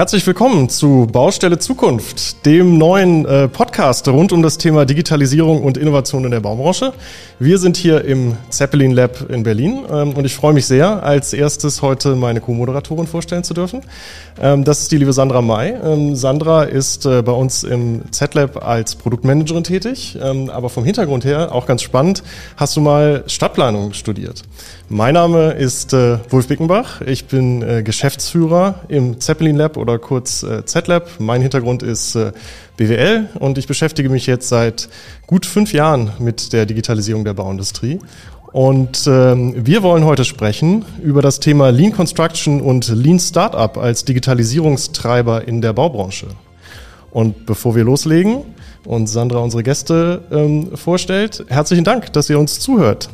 [0.00, 5.76] Herzlich willkommen zu Baustelle Zukunft, dem neuen äh, Podcast rund um das Thema Digitalisierung und
[5.76, 6.94] Innovation in der Baubranche.
[7.38, 11.34] Wir sind hier im Zeppelin Lab in Berlin ähm, und ich freue mich sehr, als
[11.34, 13.82] erstes heute meine Co-Moderatorin vorstellen zu dürfen.
[14.40, 15.74] Ähm, das ist die liebe Sandra May.
[15.84, 21.26] Ähm, Sandra ist äh, bei uns im Z-Lab als Produktmanagerin tätig, ähm, aber vom Hintergrund
[21.26, 22.22] her auch ganz spannend,
[22.56, 24.44] hast du mal Stadtplanung studiert.
[24.92, 27.00] Mein Name ist äh, Wolf Bickenbach.
[27.02, 31.08] Ich bin äh, Geschäftsführer im Zeppelin Lab oder kurz äh, Z-Lab.
[31.20, 32.32] Mein Hintergrund ist äh,
[32.76, 34.88] BWL und ich beschäftige mich jetzt seit
[35.28, 38.00] gut fünf Jahren mit der Digitalisierung der Bauindustrie.
[38.50, 44.04] Und ähm, wir wollen heute sprechen über das Thema Lean Construction und Lean Startup als
[44.04, 46.26] Digitalisierungstreiber in der Baubranche.
[47.12, 48.42] Und bevor wir loslegen
[48.84, 53.08] und Sandra unsere Gäste ähm, vorstellt, herzlichen Dank, dass ihr uns zuhört.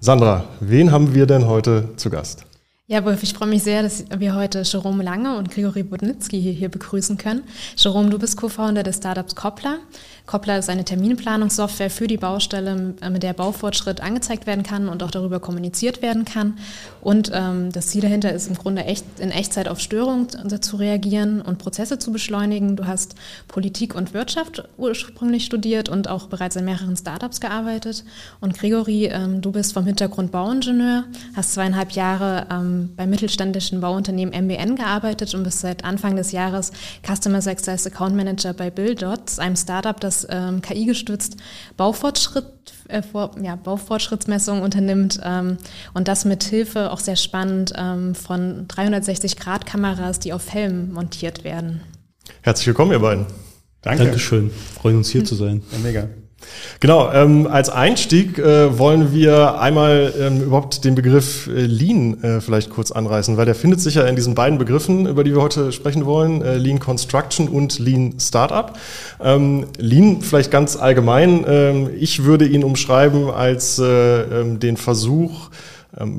[0.00, 2.47] Sandra, wen haben wir denn heute zu Gast?
[2.90, 6.52] Ja, Wolf, ich freue mich sehr, dass wir heute Jerome Lange und Grigori Budnitzki hier,
[6.52, 7.42] hier begrüßen können.
[7.76, 9.76] Jerome, du bist Co-Founder des Startups Koppler.
[10.24, 15.02] Koppler ist eine Terminplanungssoftware für die Baustelle, äh, mit der Baufortschritt angezeigt werden kann und
[15.02, 16.56] auch darüber kommuniziert werden kann.
[17.02, 20.28] Und ähm, das Ziel dahinter ist im Grunde echt, in Echtzeit auf Störungen
[20.62, 22.74] zu reagieren und Prozesse zu beschleunigen.
[22.74, 23.16] Du hast
[23.48, 28.04] Politik und Wirtschaft ursprünglich studiert und auch bereits in mehreren Startups gearbeitet.
[28.40, 31.04] Und Gregory, ähm, du bist vom Hintergrund Bauingenieur,
[31.36, 36.72] hast zweieinhalb Jahre ähm, beim mittelständischen Bauunternehmen MBN gearbeitet und bist seit Anfang des Jahres
[37.06, 41.36] Customer Success Account Manager bei BillDots, einem Startup, das ähm, KI-gestützt
[41.76, 42.46] Baufortschritt,
[42.88, 45.58] äh, vor, ja, Baufortschrittsmessungen unternimmt ähm,
[45.94, 51.82] und das mit Hilfe auch sehr spannend ähm, von 360-Grad-Kameras, die auf Helmen montiert werden.
[52.42, 53.26] Herzlich willkommen, ihr beiden.
[53.82, 54.04] Danke.
[54.04, 54.50] Dankeschön.
[54.50, 55.62] Freuen uns hier zu sein.
[55.72, 56.08] Ja, mega.
[56.80, 62.40] Genau, ähm, als Einstieg äh, wollen wir einmal ähm, überhaupt den Begriff äh, Lean äh,
[62.40, 65.42] vielleicht kurz anreißen, weil der findet sich ja in diesen beiden Begriffen, über die wir
[65.42, 68.78] heute sprechen wollen, äh, Lean Construction und Lean Startup.
[69.20, 73.84] Ähm, Lean vielleicht ganz allgemein, ähm, ich würde ihn umschreiben als äh,
[74.22, 75.50] ähm, den Versuch,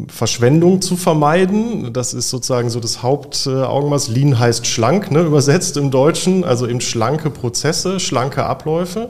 [0.10, 1.94] Verschwendung zu vermeiden.
[1.94, 4.10] Das ist sozusagen so das Hauptaugenmaß.
[4.10, 9.10] Lean heißt schlank, ne, übersetzt im Deutschen, also eben schlanke Prozesse, schlanke Abläufe.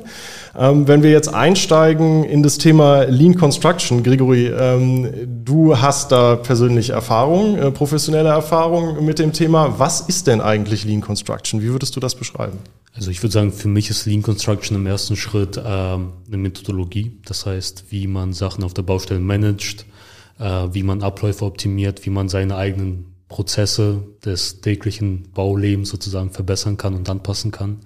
[0.57, 5.09] Ähm, wenn wir jetzt einsteigen in das Thema Lean Construction, Gregory, ähm,
[5.43, 9.79] du hast da persönlich Erfahrung, äh, professionelle Erfahrung mit dem Thema.
[9.79, 11.63] Was ist denn eigentlich Lean Construction?
[11.63, 12.59] Wie würdest du das beschreiben?
[12.93, 17.17] Also ich würde sagen, für mich ist Lean Construction im ersten Schritt ähm, eine Methodologie.
[17.25, 19.98] Das heißt, wie man Sachen auf der Baustelle managt, äh,
[20.39, 26.95] wie man Abläufe optimiert, wie man seine eigenen Prozesse des täglichen Baulebens sozusagen verbessern kann
[26.95, 27.81] und anpassen kann.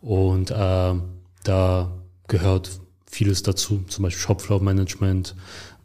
[0.00, 0.94] Und äh,
[1.44, 1.92] da
[2.28, 2.70] gehört
[3.06, 5.34] vieles dazu, zum Beispiel Shopfloor-Management.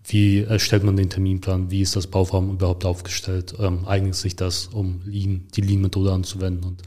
[0.04, 1.72] Wie erstellt man den Terminplan?
[1.72, 3.54] Wie ist das Bauvorhaben überhaupt aufgestellt?
[3.60, 6.66] Ähm, eignet sich das, um Lean, die Lean-Methode anzuwenden?
[6.66, 6.82] Und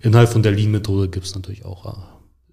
[0.00, 1.98] innerhalb von der Lean-Methode gibt es natürlich auch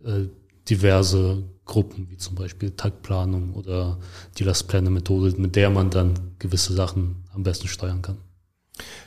[0.04, 0.28] äh,
[0.68, 3.98] diverse Gruppen, wie zum Beispiel Taktplanung oder
[4.38, 8.18] die Last Planner Methode, mit der man dann gewisse Sachen am besten steuern kann.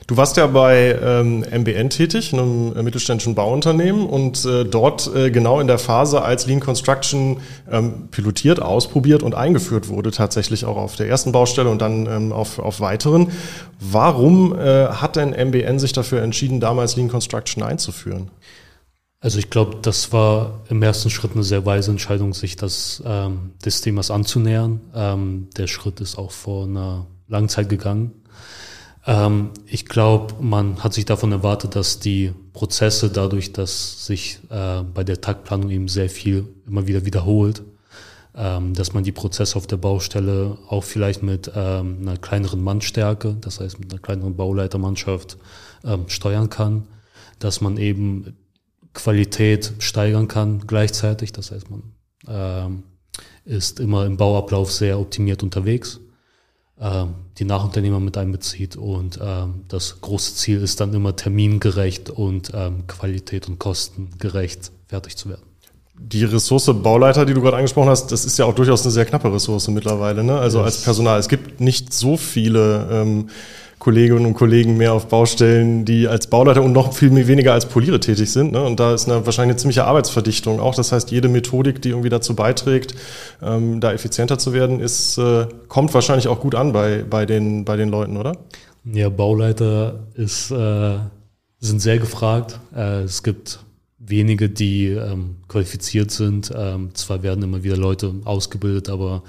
[0.07, 5.29] Du warst ja bei ähm, MBN tätig, einem äh, mittelständischen Bauunternehmen und äh, dort äh,
[5.29, 10.77] genau in der Phase, als Lean Construction ähm, pilotiert, ausprobiert und eingeführt wurde, tatsächlich auch
[10.77, 13.31] auf der ersten Baustelle und dann ähm, auf, auf weiteren.
[13.79, 18.31] Warum äh, hat denn MBN sich dafür entschieden, damals Lean Construction einzuführen?
[19.21, 23.51] Also ich glaube, das war im ersten Schritt eine sehr weise Entscheidung, sich das, ähm,
[23.63, 24.79] des Themas anzunähern.
[24.95, 28.13] Ähm, der Schritt ist auch vor einer langen Zeit gegangen.
[29.05, 34.83] Ähm, ich glaube, man hat sich davon erwartet, dass die Prozesse dadurch, dass sich äh,
[34.83, 37.63] bei der Taktplanung eben sehr viel immer wieder wiederholt,
[38.35, 43.35] ähm, dass man die Prozesse auf der Baustelle auch vielleicht mit ähm, einer kleineren Mannstärke,
[43.41, 45.37] das heißt mit einer kleineren Bauleitermannschaft
[45.83, 46.87] ähm, steuern kann,
[47.39, 48.35] dass man eben
[49.03, 51.31] Qualität steigern kann gleichzeitig.
[51.31, 51.83] Das heißt, man
[52.27, 52.83] ähm,
[53.45, 55.99] ist immer im Bauablauf sehr optimiert unterwegs,
[56.79, 62.51] ähm, die Nachunternehmer mit einbezieht und ähm, das große Ziel ist dann immer termingerecht und
[62.53, 65.43] ähm, Qualität und kostengerecht fertig zu werden.
[66.01, 69.05] Die Ressource Bauleiter, die du gerade angesprochen hast, das ist ja auch durchaus eine sehr
[69.05, 70.39] knappe Ressource mittlerweile, ne?
[70.39, 71.19] Also als Personal.
[71.19, 73.29] Es gibt nicht so viele ähm,
[73.79, 78.01] Kolleginnen und Kollegen mehr auf Baustellen, die als Bauleiter und noch viel weniger als Poliere
[78.01, 78.51] tätig sind.
[78.51, 78.61] Ne?
[78.61, 80.75] Und da ist eine, wahrscheinlich eine ziemliche Arbeitsverdichtung auch.
[80.75, 82.93] Das heißt, jede Methodik, die irgendwie dazu beiträgt,
[83.41, 87.63] ähm, da effizienter zu werden, ist, äh, kommt wahrscheinlich auch gut an bei, bei, den,
[87.63, 88.33] bei den Leuten, oder?
[88.83, 90.97] Ja, Bauleiter ist, äh,
[91.59, 92.59] sind sehr gefragt.
[92.75, 93.59] Äh, es gibt
[93.97, 96.51] wenige, die ähm, qualifiziert sind.
[96.53, 99.23] Ähm, zwar werden immer wieder Leute ausgebildet, aber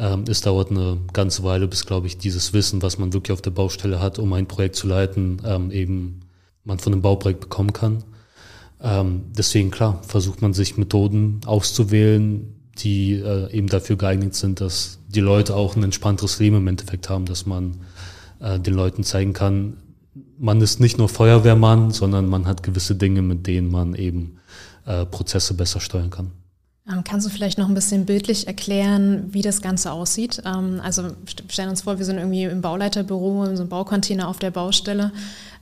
[0.00, 3.42] ähm, es dauert eine ganze Weile, bis, glaube ich, dieses Wissen, was man wirklich auf
[3.42, 6.20] der Baustelle hat, um ein Projekt zu leiten, ähm, eben
[6.64, 8.02] man von einem Bauprojekt bekommen kann.
[8.82, 14.98] Ähm, deswegen, klar, versucht man sich Methoden auszuwählen, die äh, eben dafür geeignet sind, dass
[15.06, 17.82] die Leute auch ein entspannteres Leben im Endeffekt haben, dass man
[18.40, 19.76] äh, den Leuten zeigen kann,
[20.38, 24.38] man ist nicht nur Feuerwehrmann, sondern man hat gewisse Dinge, mit denen man eben
[24.86, 26.32] äh, Prozesse besser steuern kann.
[26.88, 30.42] Ähm, kannst du vielleicht noch ein bisschen bildlich erklären, wie das Ganze aussieht?
[30.44, 31.10] Ähm, also
[31.48, 35.12] stellen uns vor, wir sind irgendwie im Bauleiterbüro, in so einem Baucontainer auf der Baustelle.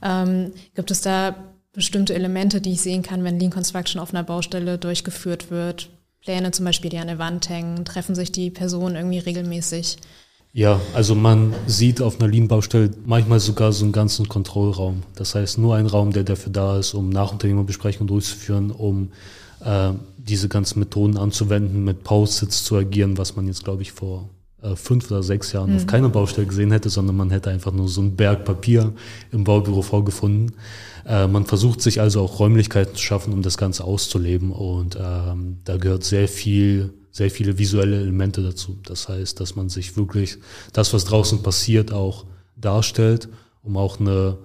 [0.01, 1.35] Ähm, gibt es da
[1.73, 5.89] bestimmte Elemente, die ich sehen kann, wenn Lean Construction auf einer Baustelle durchgeführt wird?
[6.21, 9.97] Pläne zum Beispiel, die an der Wand hängen, treffen sich die Personen irgendwie regelmäßig?
[10.51, 15.03] Ja, also man sieht auf einer Lean-Baustelle manchmal sogar so einen ganzen Kontrollraum.
[15.15, 19.11] Das heißt, nur ein Raum, der dafür da ist, um Nachunternehmerbesprechungen durchzuführen, um
[19.63, 19.91] äh,
[20.25, 24.29] diese ganzen Methoden anzuwenden, mit Post-its zu agieren, was man jetzt, glaube ich, vor
[24.61, 25.77] äh, fünf oder sechs Jahren mhm.
[25.77, 28.93] auf keiner Baustelle gesehen hätte, sondern man hätte einfach nur so einen Berg Papier
[29.31, 30.55] im Baubüro vorgefunden.
[31.05, 35.59] Äh, man versucht sich also auch Räumlichkeiten zu schaffen, um das Ganze auszuleben und ähm,
[35.63, 38.77] da gehört sehr viel sehr viele visuelle Elemente dazu.
[38.85, 40.37] Das heißt, dass man sich wirklich
[40.73, 42.25] das, was draußen passiert, auch
[42.55, 43.29] darstellt,
[43.63, 44.37] um auch eine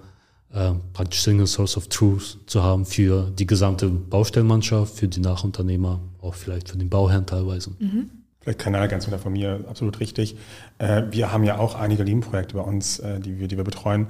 [0.53, 5.99] äh, praktisch Single Source of Truth zu haben für die gesamte Baustellenmannschaft, für die Nachunternehmer,
[6.21, 7.71] auch vielleicht für den Bauherrn teilweise.
[7.79, 8.09] Mhm.
[8.41, 10.35] Vielleicht keine Ergänzung von mir, absolut richtig.
[10.77, 14.07] Äh, wir haben ja auch einige Lean-Projekte bei uns, äh, die, wir, die wir betreuen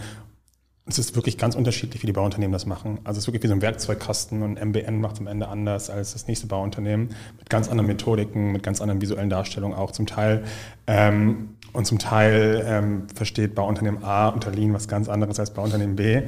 [0.88, 3.00] es ist wirklich ganz unterschiedlich, wie die Bauunternehmen das machen.
[3.04, 5.90] Also es ist wirklich wie so ein Werkzeugkasten und MBN macht es am Ende anders
[5.90, 7.10] als das nächste Bauunternehmen
[7.40, 10.44] mit ganz anderen Methodiken, mit ganz anderen visuellen Darstellungen auch zum Teil.
[10.86, 15.95] Ähm, und zum Teil ähm, versteht Bauunternehmen A unter Lean was ganz anderes als Bauunternehmen
[15.95, 16.22] B.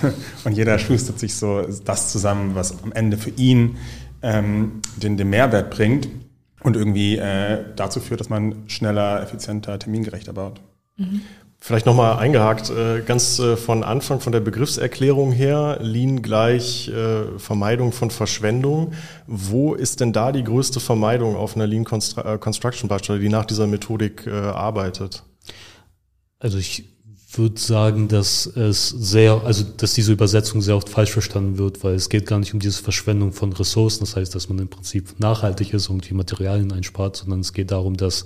[0.44, 3.76] und jeder schustert sich so das zusammen, was am Ende für ihn
[4.22, 6.08] ähm, den, den Mehrwert bringt
[6.62, 10.60] und irgendwie äh, dazu führt, dass man schneller, effizienter, termingerechter baut.
[10.96, 11.20] Mhm.
[11.66, 17.38] Vielleicht nochmal eingehakt, äh, ganz äh, von Anfang, von der Begriffserklärung her, Lean gleich äh,
[17.38, 18.92] Vermeidung von Verschwendung.
[19.26, 23.66] Wo ist denn da die größte Vermeidung auf einer Lean Construction Baustelle, die nach dieser
[23.66, 25.22] Methodik arbeitet?
[26.38, 26.93] Also ich
[27.38, 31.94] würde sagen, dass es sehr, also dass diese Übersetzung sehr oft falsch verstanden wird, weil
[31.94, 35.18] es geht gar nicht um diese Verschwendung von Ressourcen, das heißt, dass man im Prinzip
[35.18, 38.24] nachhaltig ist und die Materialien einspart, sondern es geht darum, dass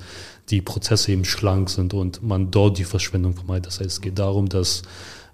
[0.50, 3.66] die Prozesse eben schlank sind und man dort die Verschwendung vermeidet.
[3.66, 4.82] Das heißt, es geht darum, dass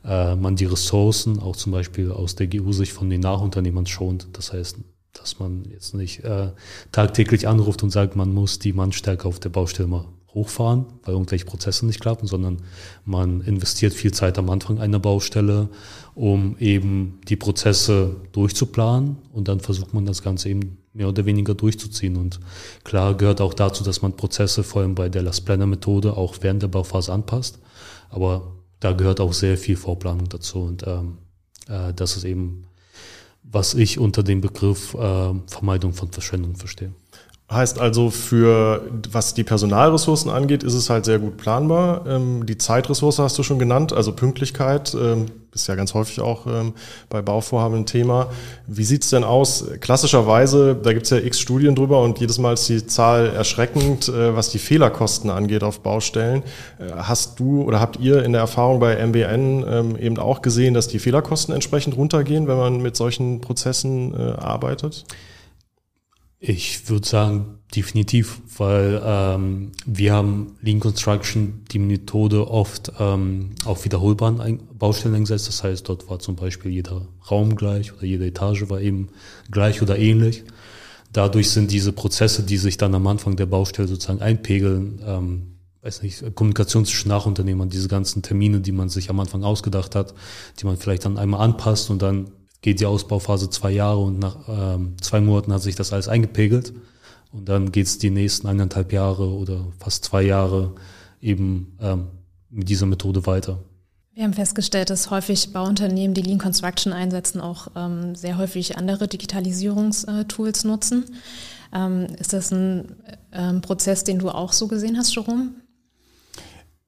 [0.05, 4.29] äh, man die Ressourcen auch zum Beispiel aus der GU-Sicht von den Nachunternehmern schont.
[4.33, 4.79] Das heißt,
[5.13, 6.51] dass man jetzt nicht äh,
[6.93, 11.45] tagtäglich anruft und sagt, man muss die Mannstärke auf der Baustelle mal hochfahren, weil irgendwelche
[11.45, 12.59] Prozesse nicht klappen, sondern
[13.05, 15.69] man investiert viel Zeit am Anfang einer Baustelle,
[16.15, 21.55] um eben die Prozesse durchzuplanen und dann versucht man das Ganze eben mehr oder weniger
[21.55, 22.17] durchzuziehen.
[22.17, 22.41] Und
[22.83, 26.37] klar gehört auch dazu, dass man Prozesse vor allem bei der Last Planner Methode auch
[26.41, 27.59] während der Bauphase anpasst.
[28.11, 31.19] Aber da gehört auch sehr viel Vorplanung dazu und ähm,
[31.69, 32.67] äh, das ist eben,
[33.43, 36.93] was ich unter dem Begriff äh, Vermeidung von Verschwendung verstehe.
[37.51, 42.07] Heißt also, für was die Personalressourcen angeht, ist es halt sehr gut planbar.
[42.07, 46.47] Ähm, die Zeitressource hast du schon genannt, also Pünktlichkeit, ähm, ist ja ganz häufig auch
[46.47, 46.73] ähm,
[47.11, 48.29] bei Bauvorhaben ein Thema.
[48.67, 49.67] Wie sieht's denn aus?
[49.81, 54.35] Klassischerweise, da gibt's ja x Studien drüber und jedes Mal ist die Zahl erschreckend, äh,
[54.35, 56.43] was die Fehlerkosten angeht auf Baustellen.
[56.79, 60.73] Äh, hast du oder habt ihr in der Erfahrung bei MBN ähm, eben auch gesehen,
[60.73, 65.05] dass die Fehlerkosten entsprechend runtergehen, wenn man mit solchen Prozessen äh, arbeitet?
[66.47, 73.87] Ich würde sagen, definitiv, weil ähm, wir haben Lean Construction die Methode oft ähm, auf
[73.87, 75.49] wiederholbaren Baustellen eingesetzt.
[75.49, 79.09] Das heißt, dort war zum Beispiel jeder Raum gleich oder jede Etage war eben
[79.51, 80.45] gleich oder ähnlich.
[81.15, 85.47] Dadurch sind diese Prozesse, die sich dann am Anfang der Baustelle sozusagen einpegeln, ähm,
[85.81, 90.13] weiß nicht, Kommunikation zwischen Nachunternehmern, diese ganzen Termine, die man sich am Anfang ausgedacht hat,
[90.61, 92.33] die man vielleicht dann einmal anpasst und dann
[92.65, 96.73] geht die Ausbauphase zwei Jahre und nach ähm, zwei Monaten hat sich das alles eingepegelt.
[97.31, 100.73] Und dann geht es die nächsten eineinhalb Jahre oder fast zwei Jahre
[101.21, 102.07] eben ähm,
[102.49, 103.59] mit dieser Methode weiter.
[104.15, 109.09] Wir haben festgestellt, dass häufig Bauunternehmen, die Lean Construction einsetzen, auch ähm, sehr häufig andere
[109.09, 111.05] Digitalisierungstools nutzen.
[111.75, 112.97] Ähm, ist das ein
[113.33, 115.51] ähm, Prozess, den du auch so gesehen hast, Jerome?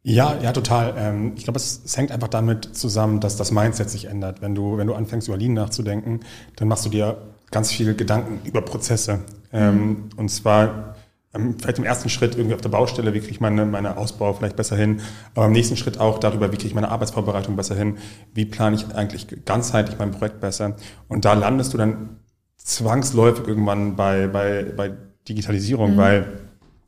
[0.08, 0.94] Ja, ja, total.
[0.96, 4.40] Ähm, ich glaube, es, es, hängt einfach damit zusammen, dass das Mindset sich ändert.
[4.40, 6.20] Wenn du, wenn du anfängst, über Lean nachzudenken,
[6.54, 7.20] dann machst du dir
[7.50, 9.24] ganz viel Gedanken über Prozesse.
[9.52, 10.08] Ähm, mhm.
[10.16, 10.94] Und zwar
[11.34, 14.32] ähm, vielleicht im ersten Schritt irgendwie auf der Baustelle, wie kriege ich meine, meine Ausbau
[14.32, 15.00] vielleicht besser hin,
[15.34, 17.98] aber im nächsten Schritt auch darüber, wie kriege ich meine Arbeitsvorbereitung besser hin,
[18.32, 20.76] wie plane ich eigentlich ganzheitlich mein Projekt besser.
[21.08, 22.20] Und da landest du dann
[22.58, 24.92] zwangsläufig irgendwann bei, bei, bei
[25.28, 25.96] Digitalisierung, mhm.
[25.96, 26.26] weil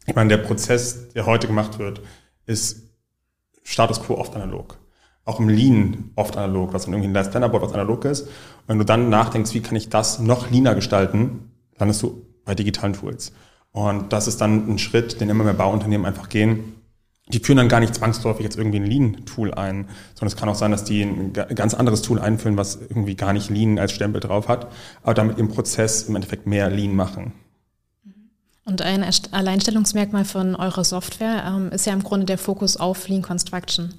[0.06, 2.00] ich meine, der Prozess, der heute gemacht wird,
[2.46, 2.87] ist
[3.68, 4.78] Status quo oft analog.
[5.26, 8.22] Auch im Lean oft analog, was dann irgendwie ein Last Planner Board, was analog ist.
[8.22, 8.30] Und
[8.68, 12.94] wenn du dann nachdenkst, wie kann ich das noch leaner gestalten, landest du bei digitalen
[12.94, 13.32] Tools.
[13.72, 16.76] Und das ist dann ein Schritt, den immer mehr Bauunternehmen einfach gehen.
[17.28, 20.54] Die führen dann gar nicht zwangsläufig jetzt irgendwie ein Lean-Tool ein, sondern es kann auch
[20.54, 24.22] sein, dass die ein ganz anderes Tool einführen, was irgendwie gar nicht Lean als Stempel
[24.22, 24.68] drauf hat,
[25.02, 27.34] aber damit im Prozess im Endeffekt mehr Lean machen.
[28.68, 33.22] Und ein Alleinstellungsmerkmal von eurer Software ähm, ist ja im Grunde der Fokus auf Lean
[33.22, 33.94] Construction.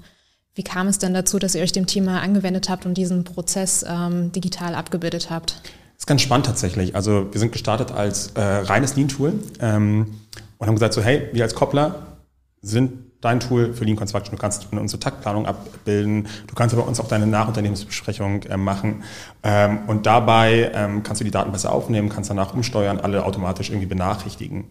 [0.54, 3.84] Wie kam es denn dazu, dass ihr euch dem Thema angewendet habt und diesen Prozess
[3.88, 5.54] ähm, digital abgebildet habt?
[5.54, 6.96] Das ist ganz spannend tatsächlich.
[6.96, 10.20] Also wir sind gestartet als äh, reines Lean-Tool ähm,
[10.60, 12.20] und haben gesagt so, hey, wir als Koppler
[12.62, 14.36] sind dein Tool für Lean Construction.
[14.36, 16.28] Du kannst unsere Taktplanung abbilden.
[16.48, 19.04] Du kannst aber uns auch deine Nachunternehmensbesprechung äh, machen.
[19.44, 23.70] Ähm, und dabei ähm, kannst du die Daten besser aufnehmen, kannst danach umsteuern, alle automatisch
[23.70, 24.66] irgendwie benachrichtigen.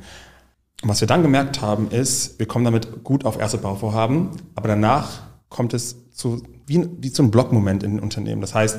[0.82, 4.68] Und was wir dann gemerkt haben, ist, wir kommen damit gut auf erste Bauvorhaben, aber
[4.68, 8.40] danach kommt es zu, wie, wie zu einem Blockmoment in den Unternehmen.
[8.40, 8.78] Das heißt,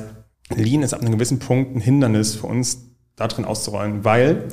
[0.54, 2.86] Lean ist ab einem gewissen Punkt ein Hindernis für uns,
[3.16, 4.48] da drin auszurollen, weil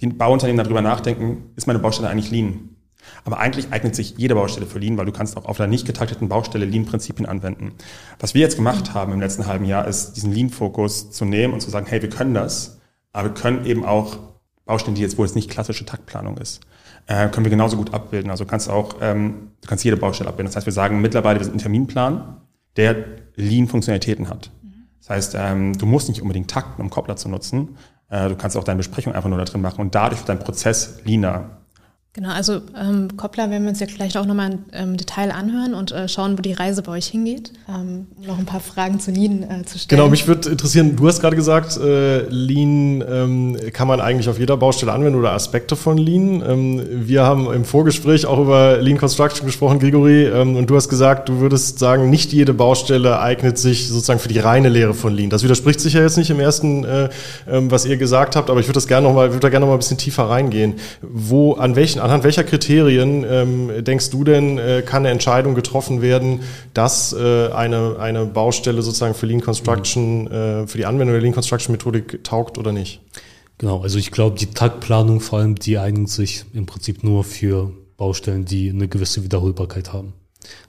[0.00, 2.75] die Bauunternehmen darüber nachdenken, ist meine Baustelle eigentlich Lean?
[3.24, 5.86] Aber eigentlich eignet sich jede Baustelle für Lean, weil du kannst auch auf einer nicht
[5.86, 7.72] getakteten Baustelle Lean-Prinzipien anwenden.
[8.20, 11.60] Was wir jetzt gemacht haben im letzten halben Jahr, ist diesen Lean-Fokus zu nehmen und
[11.60, 12.78] zu sagen, hey, wir können das,
[13.12, 14.18] aber wir können eben auch
[14.64, 16.60] Baustellen, die jetzt, wo es nicht klassische Taktplanung ist,
[17.06, 18.30] äh, können wir genauso gut abbilden.
[18.30, 20.48] Also du kannst auch, ähm, du kannst jede Baustelle abbilden.
[20.48, 22.36] Das heißt, wir sagen mittlerweile, wir sind ein Terminplan,
[22.76, 22.96] der
[23.36, 24.50] Lean-Funktionalitäten hat.
[24.98, 27.76] Das heißt, ähm, du musst nicht unbedingt takten, um Koppler zu nutzen.
[28.08, 30.40] Äh, du kannst auch deine Besprechung einfach nur da drin machen und dadurch wird dein
[30.40, 31.58] Prozess leaner.
[32.16, 35.74] Genau, also ähm, Koppler werden wir uns ja vielleicht auch nochmal im ähm, Detail anhören
[35.74, 37.52] und äh, schauen, wo die Reise bei euch hingeht.
[37.68, 40.00] Ähm, noch ein paar Fragen zu Lean äh, zu stellen.
[40.00, 44.38] Genau, mich würde interessieren, du hast gerade gesagt, äh, Lean ähm, kann man eigentlich auf
[44.38, 46.42] jeder Baustelle anwenden oder Aspekte von Lean.
[46.48, 50.88] Ähm, wir haben im Vorgespräch auch über Lean Construction gesprochen, Gregory, ähm, und du hast
[50.88, 55.12] gesagt, du würdest sagen, nicht jede Baustelle eignet sich sozusagen für die reine Lehre von
[55.12, 55.28] Lean.
[55.28, 57.10] Das widerspricht sich ja jetzt nicht im ersten, äh,
[57.46, 59.66] ähm, was ihr gesagt habt, aber ich würde das gerne noch mal, würde da gerne
[59.66, 60.76] noch mal ein bisschen tiefer reingehen.
[61.02, 66.02] Wo, an welchen anhand welcher Kriterien ähm, denkst du denn, äh, kann eine Entscheidung getroffen
[66.02, 66.40] werden,
[66.72, 70.32] dass äh, eine, eine Baustelle sozusagen für Lean Construction, mhm.
[70.32, 73.00] äh, für die Anwendung der Lean Construction Methodik taugt oder nicht?
[73.58, 77.72] Genau, also ich glaube, die Taktplanung vor allem, die eignet sich im Prinzip nur für
[77.96, 80.12] Baustellen, die eine gewisse Wiederholbarkeit haben.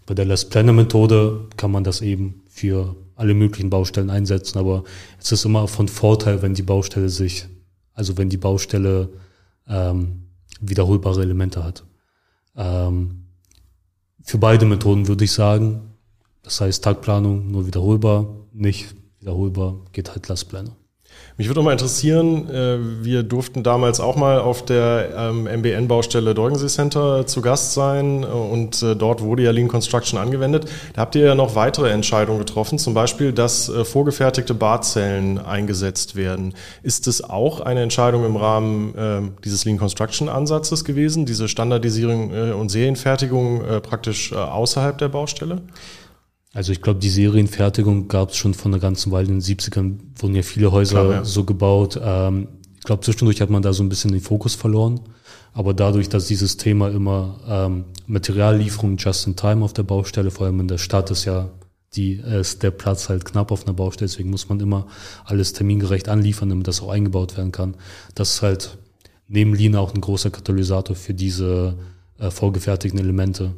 [0.06, 4.86] Bei der Less Planner Methode kann man das eben für alle möglichen Baustellen einsetzen, aber
[5.20, 7.46] es ist immer von Vorteil, wenn die Baustelle sich,
[7.94, 9.10] also wenn die Baustelle
[9.67, 10.26] ähm,
[10.62, 11.84] wiederholbare Elemente hat.
[12.56, 13.26] Ähm,
[14.22, 15.94] für beide Methoden würde ich sagen,
[16.44, 20.72] das heißt Tagplanung nur wiederholbar, nicht wiederholbar, geht halt Lastpläne.
[21.39, 26.65] Mich würde mal interessieren, äh, wir durften damals auch mal auf der ähm, MBN-Baustelle Deugensee
[26.65, 30.67] Center zu Gast sein äh, und äh, dort wurde ja Lean Construction angewendet.
[30.96, 36.56] Da habt ihr ja noch weitere Entscheidungen getroffen, zum Beispiel, dass vorgefertigte Barzellen eingesetzt werden.
[36.82, 42.32] Ist es auch eine Entscheidung im Rahmen ähm, dieses Lean Construction Ansatzes gewesen, diese Standardisierung
[42.60, 45.62] und Serienfertigung praktisch außerhalb der Baustelle?
[46.58, 49.28] Also ich glaube, die Serienfertigung gab es schon von einer ganzen Weile.
[49.28, 51.24] In den 70ern wurden ja viele Häuser Klar, ja.
[51.24, 52.00] so gebaut.
[52.04, 52.48] Ähm,
[52.80, 55.00] ich glaube, zwischendurch hat man da so ein bisschen den Fokus verloren.
[55.54, 60.48] Aber dadurch, dass dieses Thema immer ähm, Materiallieferung just in time auf der Baustelle, vor
[60.48, 61.52] allem in der Stadt ist ja
[61.94, 64.88] die, ist der Platz halt knapp auf einer Baustelle, deswegen muss man immer
[65.26, 67.76] alles termingerecht anliefern, damit das auch eingebaut werden kann.
[68.16, 68.80] Das ist halt
[69.28, 71.78] neben Lean auch ein großer Katalysator für diese
[72.18, 73.54] äh, vorgefertigten Elemente.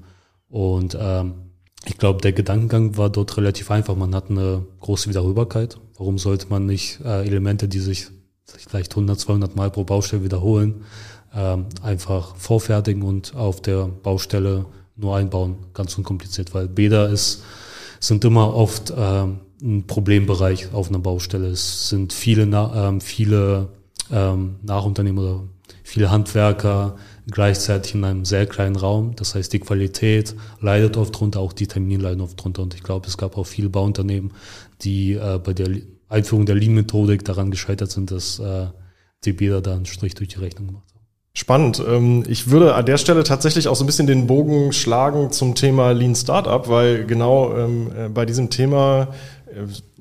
[0.50, 1.49] Und ähm,
[1.86, 3.96] ich glaube, der Gedankengang war dort relativ einfach.
[3.96, 5.80] Man hat eine große Wiederholbarkeit.
[5.98, 8.08] Warum sollte man nicht äh, Elemente, die sich
[8.46, 10.84] vielleicht 100, 200 Mal pro Baustelle wiederholen,
[11.34, 15.58] ähm, einfach vorfertigen und auf der Baustelle nur einbauen?
[15.74, 17.44] Ganz unkompliziert, weil Bäder ist,
[18.00, 21.48] sind immer oft ähm, ein Problembereich auf einer Baustelle.
[21.48, 22.44] Es sind viele,
[22.76, 23.70] ähm, viele
[24.12, 25.44] ähm, Nachunternehmer
[25.90, 26.96] viele Handwerker,
[27.32, 29.16] gleichzeitig in einem sehr kleinen Raum.
[29.16, 32.64] Das heißt, die Qualität leidet oft drunter, auch die Termine leiden oft drunter.
[32.64, 34.32] Und ich glaube, es gab auch viele Bauunternehmen,
[34.82, 35.70] die äh, bei der
[36.08, 38.68] Einführung der Lean-Methodik daran gescheitert sind, dass äh,
[39.26, 41.06] die Bäder da einen Strich durch die Rechnung gemacht haben.
[41.34, 41.84] Spannend.
[41.88, 45.56] Ähm, ich würde an der Stelle tatsächlich auch so ein bisschen den Bogen schlagen zum
[45.56, 49.10] Thema Lean Startup, weil genau ähm, äh, bei diesem Thema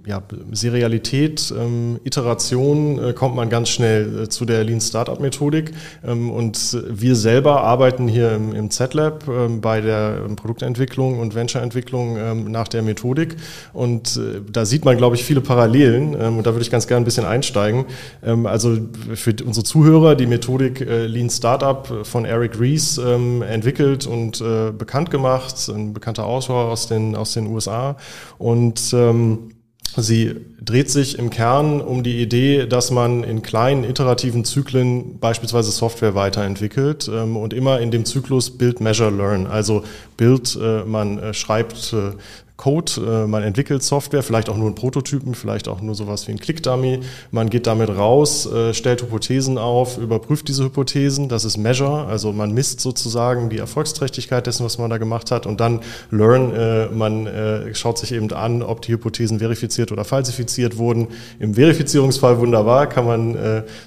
[0.09, 0.23] ja,
[0.53, 5.73] Serialität, ähm, Iteration äh, kommt man ganz schnell äh, zu der Lean Startup Methodik.
[6.03, 12.17] Ähm, und wir selber arbeiten hier im, im Z-Lab ähm, bei der Produktentwicklung und Venture-Entwicklung
[12.17, 13.37] ähm, nach der Methodik.
[13.75, 16.17] Und äh, da sieht man, glaube ich, viele Parallelen.
[16.19, 17.85] Ähm, und da würde ich ganz gerne ein bisschen einsteigen.
[18.25, 18.79] Ähm, also
[19.15, 25.11] für unsere Zuhörer, die Methodik äh, Lean Startup von Eric Rees entwickelt und äh, bekannt
[25.11, 27.97] gemacht, ein bekannter Autor aus den, aus den USA.
[28.39, 29.51] Und ähm,
[29.97, 35.71] Sie dreht sich im Kern um die Idee, dass man in kleinen iterativen Zyklen beispielsweise
[35.71, 39.47] Software weiterentwickelt ähm, und immer in dem Zyklus Build, Measure, Learn.
[39.47, 39.85] Also
[40.17, 42.13] Build, äh, man äh, schreibt äh,
[42.59, 46.33] Code, äh, man entwickelt Software, vielleicht auch nur einen Prototypen, vielleicht auch nur sowas wie
[46.33, 46.99] ein Click-Dummy.
[47.31, 52.33] Man geht damit raus, äh, stellt Hypothesen auf, überprüft diese Hypothesen, das ist Measure, also
[52.33, 56.87] man misst sozusagen die Erfolgsträchtigkeit dessen, was man da gemacht hat und dann Learn, äh,
[56.89, 57.29] man
[57.75, 61.09] schaut sich eben an, ob die Hypothesen verifiziert oder falsifiziert wurden.
[61.39, 63.37] Im Verifizierungsfall wunderbar, kann man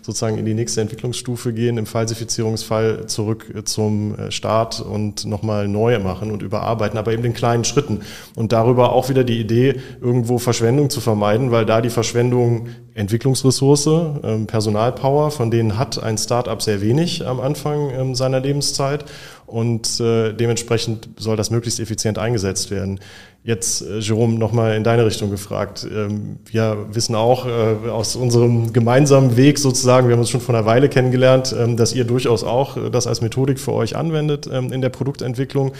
[0.01, 6.31] sozusagen in die nächste Entwicklungsstufe gehen, im Falsifizierungsfall zurück zum Start und nochmal neu machen
[6.31, 8.01] und überarbeiten, aber eben in kleinen Schritten.
[8.35, 12.67] Und da darüber auch wieder die Idee, irgendwo Verschwendung zu vermeiden, weil da die Verschwendung
[12.93, 13.87] Entwicklungsressource,
[14.23, 19.05] ähm, Personalpower, von denen hat ein Startup sehr wenig am Anfang ähm, seiner Lebenszeit
[19.47, 22.99] und äh, dementsprechend soll das möglichst effizient eingesetzt werden.
[23.43, 25.87] Jetzt, äh, Jerome, nochmal in deine Richtung gefragt.
[25.91, 30.53] Ähm, wir wissen auch äh, aus unserem gemeinsamen Weg sozusagen, wir haben uns schon vor
[30.53, 34.47] einer Weile kennengelernt, ähm, dass ihr durchaus auch äh, das als Methodik für euch anwendet
[34.51, 35.71] ähm, in der Produktentwicklung.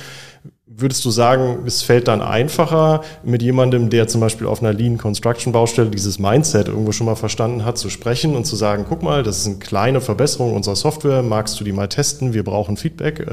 [0.77, 4.97] Würdest du sagen, es fällt dann einfacher, mit jemandem, der zum Beispiel auf einer Lean
[4.97, 9.03] Construction Baustelle dieses Mindset irgendwo schon mal verstanden hat, zu sprechen und zu sagen, guck
[9.03, 12.77] mal, das ist eine kleine Verbesserung unserer Software, magst du die mal testen, wir brauchen
[12.77, 13.27] Feedback?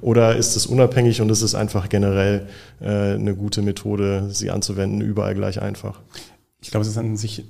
[0.00, 2.46] Oder ist es unabhängig und es ist einfach generell
[2.80, 6.00] eine gute Methode, sie anzuwenden, überall gleich einfach.
[6.62, 7.42] Ich glaube, es ist an sich äh,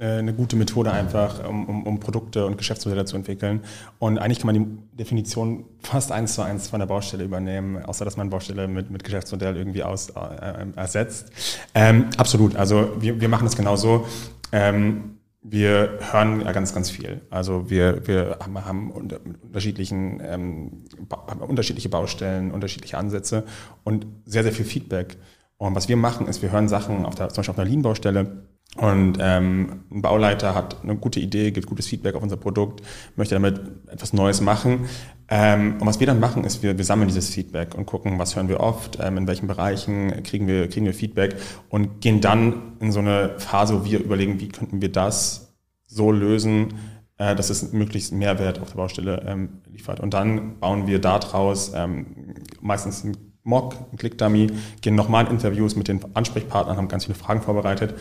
[0.00, 3.60] eine gute Methode einfach, um, um, um, Produkte und Geschäftsmodelle zu entwickeln.
[3.98, 8.04] Und eigentlich kann man die Definition fast eins zu eins von der Baustelle übernehmen, außer
[8.04, 11.32] dass man Baustelle mit, mit Geschäftsmodell irgendwie aus, äh, äh ersetzt.
[11.74, 12.56] Ähm, absolut.
[12.56, 14.06] Also wir, wir machen das genauso.
[14.52, 17.22] Ähm, wir hören ja ganz, ganz viel.
[17.30, 23.44] Also wir, wir haben unterschiedlichen, ähm, haben unterschiedliche Baustellen, unterschiedliche Ansätze
[23.84, 25.16] und sehr, sehr viel Feedback.
[25.56, 28.44] Und was wir machen, ist, wir hören Sachen auf der, zum Beispiel auf einer Lean-Baustelle
[28.76, 32.82] und ähm, ein Bauleiter hat eine gute Idee, gibt gutes Feedback auf unser Produkt,
[33.16, 34.88] möchte damit etwas Neues machen.
[35.28, 38.36] Ähm, und was wir dann machen, ist, wir, wir sammeln dieses Feedback und gucken, was
[38.36, 41.36] hören wir oft, ähm, in welchen Bereichen kriegen wir, kriegen wir Feedback
[41.68, 45.54] und gehen dann in so eine Phase, wo wir überlegen, wie könnten wir das
[45.86, 46.74] so lösen,
[47.18, 50.00] äh, dass es möglichst Mehrwert auf der Baustelle ähm, liefert.
[50.00, 54.48] Und dann bauen wir daraus ähm, meistens ein Mock, Click-Dummy,
[54.82, 57.94] gehen nochmal in Interviews mit den Ansprechpartnern, haben ganz viele Fragen vorbereitet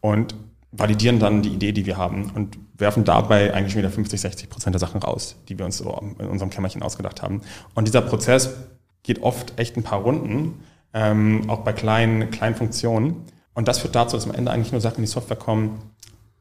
[0.00, 0.34] und
[0.70, 4.74] validieren dann die Idee, die wir haben und werfen dabei eigentlich wieder 50, 60 Prozent
[4.74, 7.42] der Sachen raus, die wir uns so in unserem Kämmerchen ausgedacht haben.
[7.74, 8.54] Und dieser Prozess
[9.02, 10.62] geht oft echt ein paar Runden,
[10.94, 13.24] ähm, auch bei kleinen, kleinen Funktionen.
[13.54, 15.78] Und das führt dazu, dass am Ende eigentlich nur Sachen in die Software kommen,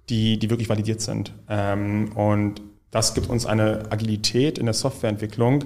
[0.07, 1.33] die, die wirklich validiert sind.
[1.49, 5.65] Ähm, und das gibt uns eine Agilität in der Softwareentwicklung,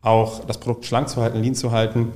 [0.00, 2.12] auch das Produkt schlank zu halten, lean zu halten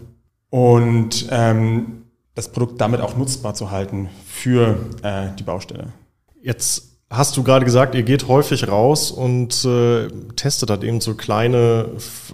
[0.50, 2.04] und ähm,
[2.34, 5.92] das Produkt damit auch nutzbar zu halten für äh, die Baustelle.
[6.40, 11.14] Jetzt hast du gerade gesagt, ihr geht häufig raus und äh, testet halt eben so
[11.14, 11.86] kleine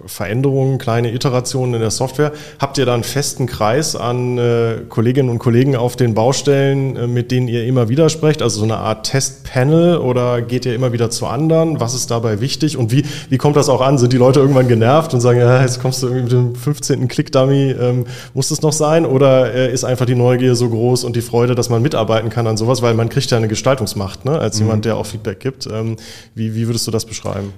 [0.07, 2.31] Veränderungen, kleine Iterationen in der Software.
[2.57, 7.05] Habt ihr da einen festen Kreis an äh, Kolleginnen und Kollegen auf den Baustellen, äh,
[7.05, 8.41] mit denen ihr immer wieder sprecht?
[8.41, 11.79] Also so eine Art Testpanel oder geht ihr immer wieder zu anderen?
[11.79, 13.99] Was ist dabei wichtig und wie, wie kommt das auch an?
[13.99, 17.07] Sind die Leute irgendwann genervt und sagen, ja, jetzt kommst du irgendwie mit dem 15.
[17.07, 19.05] Click-Dummy, ähm, muss das noch sein?
[19.05, 22.47] Oder äh, ist einfach die Neugier so groß und die Freude, dass man mitarbeiten kann
[22.47, 22.81] an sowas?
[22.81, 24.39] Weil man kriegt ja eine Gestaltungsmacht, ne?
[24.39, 24.83] Als jemand, mhm.
[24.83, 25.67] der auch Feedback gibt.
[25.67, 25.97] Ähm,
[26.35, 27.53] wie, wie würdest du das beschreiben?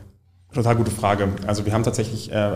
[0.55, 1.27] Total gute Frage.
[1.47, 2.55] Also wir haben tatsächlich äh,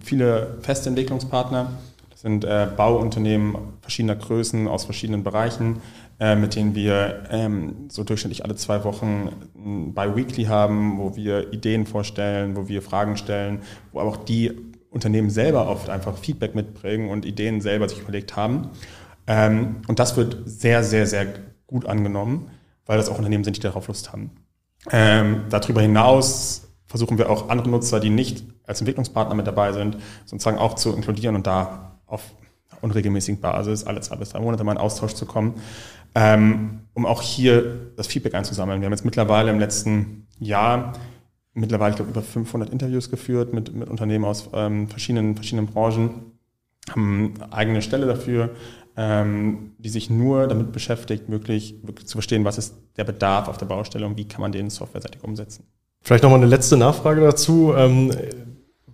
[0.00, 1.72] viele feste Entwicklungspartner.
[2.08, 5.82] Das sind äh, Bauunternehmen verschiedener Größen aus verschiedenen Bereichen,
[6.18, 11.52] äh, mit denen wir ähm, so durchschnittlich alle zwei Wochen bei Weekly haben, wo wir
[11.52, 13.60] Ideen vorstellen, wo wir Fragen stellen,
[13.92, 14.52] wo aber auch die
[14.90, 18.70] Unternehmen selber oft einfach Feedback mitbringen und Ideen selber sich überlegt haben.
[19.26, 21.26] Ähm, und das wird sehr, sehr, sehr
[21.66, 22.50] gut angenommen
[22.88, 24.30] weil das auch Unternehmen sind, die darauf Lust haben.
[24.90, 29.98] Ähm, darüber hinaus versuchen wir auch andere Nutzer, die nicht als Entwicklungspartner mit dabei sind,
[30.24, 32.22] sozusagen auch zu inkludieren und da auf
[32.80, 35.54] unregelmäßigen Basis, alle zwei bis drei Monate mal in Austausch zu kommen,
[36.14, 38.80] ähm, um auch hier das Feedback einzusammeln.
[38.80, 40.94] Wir haben jetzt mittlerweile im letzten Jahr
[41.52, 46.32] mittlerweile, ich glaube, über 500 Interviews geführt mit, mit Unternehmen aus ähm, verschiedenen, verschiedenen Branchen,
[46.90, 48.50] haben eine eigene Stelle dafür,
[48.98, 53.56] ähm, die sich nur damit beschäftigt, wirklich, wirklich zu verstehen, was ist der Bedarf auf
[53.56, 55.64] der Baustelle und wie kann man den softwareseitig umsetzen.
[56.02, 57.72] Vielleicht nochmal eine letzte Nachfrage dazu.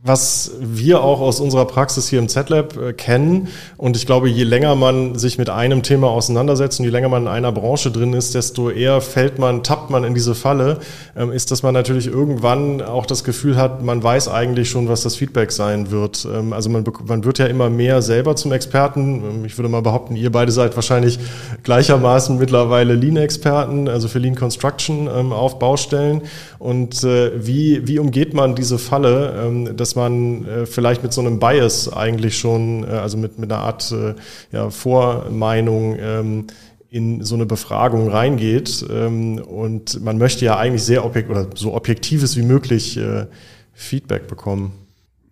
[0.06, 3.48] Was wir auch aus unserer Praxis hier im Z-Lab äh, kennen.
[3.78, 7.22] Und ich glaube, je länger man sich mit einem Thema auseinandersetzt und je länger man
[7.22, 10.80] in einer Branche drin ist, desto eher fällt man, tappt man in diese Falle,
[11.16, 15.04] ähm, ist, dass man natürlich irgendwann auch das Gefühl hat, man weiß eigentlich schon, was
[15.04, 16.28] das Feedback sein wird.
[16.30, 19.24] Ähm, also man, man wird ja immer mehr selber zum Experten.
[19.24, 21.18] Ähm, ich würde mal behaupten, ihr beide seid wahrscheinlich
[21.62, 26.20] gleichermaßen mittlerweile Lean-Experten, also für Lean Construction auf Baustellen.
[26.58, 31.20] Und äh, wie, wie umgeht man diese Falle, ähm, dass man äh, vielleicht mit so
[31.20, 34.14] einem Bias eigentlich schon, äh, also mit, mit einer Art äh,
[34.50, 36.46] ja, Vormeinung ähm,
[36.90, 38.85] in so eine Befragung reingeht.
[38.90, 43.26] Ähm, und man möchte ja eigentlich sehr objekt oder so objektives wie möglich äh,
[43.72, 44.72] Feedback bekommen.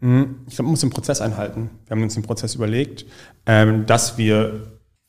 [0.00, 0.36] Mhm.
[0.46, 1.70] Ich glaube, man muss den Prozess einhalten.
[1.86, 3.04] Wir haben uns den Prozess überlegt,
[3.46, 4.60] ähm, dass wir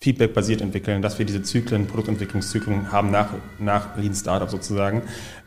[0.02, 5.04] Feedback-basiert entwickeln, dass wir diese Zyklen, Produktentwicklungszyklen haben nach, nach Lean Startup sozusagen.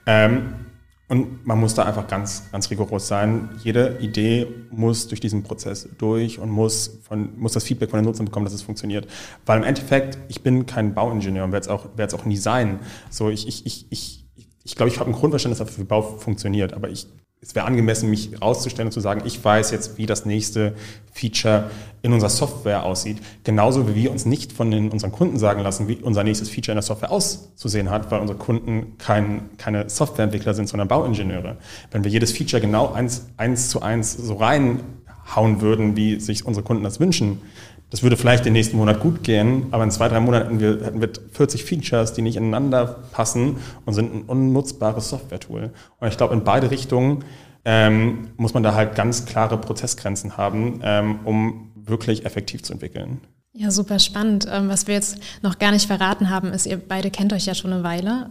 [0.07, 0.66] Ähm,
[1.09, 3.51] und man muss da einfach ganz, ganz rigoros sein.
[3.63, 8.07] Jede Idee muss durch diesen Prozess durch und muss, von, muss das Feedback von den
[8.07, 9.07] Nutzern bekommen, dass es funktioniert.
[9.45, 12.37] Weil im Endeffekt, ich bin kein Bauingenieur und werde es auch, werde es auch nie
[12.37, 12.81] sein.
[13.09, 14.25] So, ich, ich, ich, ich,
[14.65, 17.07] ich glaube, ich habe ein Grundverständnis dafür, wie Bau funktioniert, aber ich
[17.47, 20.75] es wäre angemessen, mich rauszustellen und zu sagen, ich weiß jetzt, wie das nächste
[21.13, 21.71] Feature
[22.03, 23.19] in unserer Software aussieht.
[23.45, 26.73] Genauso wie wir uns nicht von den, unseren Kunden sagen lassen, wie unser nächstes Feature
[26.73, 31.57] in der Software auszusehen hat, weil unsere Kunden kein, keine Softwareentwickler sind, sondern Bauingenieure.
[31.93, 36.65] Wenn wir jedes Feature genau eins, eins zu eins so reinhauen würden, wie sich unsere
[36.65, 37.41] Kunden das wünschen,
[37.91, 40.87] das würde vielleicht den nächsten Monat gut gehen, aber in zwei, drei Monaten hätten wir,
[40.87, 45.71] hätten wir 40 Features, die nicht ineinander passen und sind ein unnutzbares Software-Tool.
[46.01, 47.25] Und ich glaube, in beide Richtungen
[47.65, 53.21] ähm, muss man da halt ganz klare Prozessgrenzen haben, ähm, um wirklich effektiv zu entwickeln.
[53.53, 54.47] Ja, super spannend.
[54.51, 57.55] Ähm, was wir jetzt noch gar nicht verraten haben, ist, ihr beide kennt euch ja
[57.55, 58.29] schon eine Weile.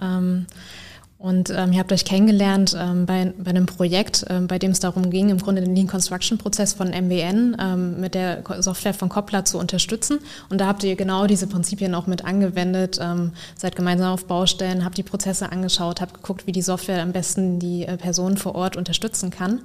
[1.18, 4.82] Und ähm, ihr habt euch kennengelernt ähm, bei, bei einem Projekt, ähm, bei dem es
[4.82, 9.08] darum ging, im Grunde den Lean Construction Prozess von MWN ähm, mit der Software von
[9.08, 10.20] Koppler zu unterstützen.
[10.50, 14.84] Und da habt ihr genau diese Prinzipien auch mit angewendet, ähm, seid gemeinsam auf Baustellen,
[14.84, 18.54] habt die Prozesse angeschaut, habt geguckt, wie die Software am besten die äh, Personen vor
[18.54, 19.62] Ort unterstützen kann.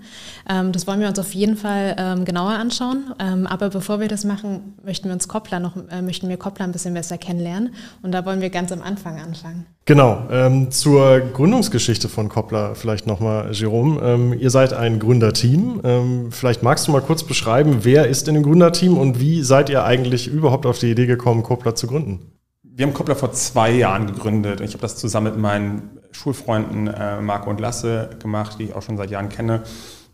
[0.49, 3.13] Ähm, das wollen wir uns auf jeden Fall ähm, genauer anschauen.
[3.19, 6.65] Ähm, aber bevor wir das machen, möchten wir uns Koppler noch, äh, möchten wir Koppler
[6.65, 7.75] ein bisschen besser kennenlernen.
[8.03, 9.67] Und da wollen wir ganz am Anfang anfangen.
[9.91, 13.98] Genau, ähm, zur Gründungsgeschichte von Koppler vielleicht nochmal, Jerome.
[14.03, 15.81] Ähm, ihr seid ein Gründerteam.
[15.85, 19.70] Ähm, vielleicht magst du mal kurz beschreiben, wer ist in dem Gründerteam und wie seid
[19.70, 22.31] ihr eigentlich überhaupt auf die Idee gekommen, Koppler zu gründen?
[22.62, 24.61] Wir haben Koppler vor zwei Jahren gegründet.
[24.61, 28.83] Ich habe das zusammen mit meinen Schulfreunden äh, Marco und Lasse gemacht, die ich auch
[28.83, 29.62] schon seit Jahren kenne.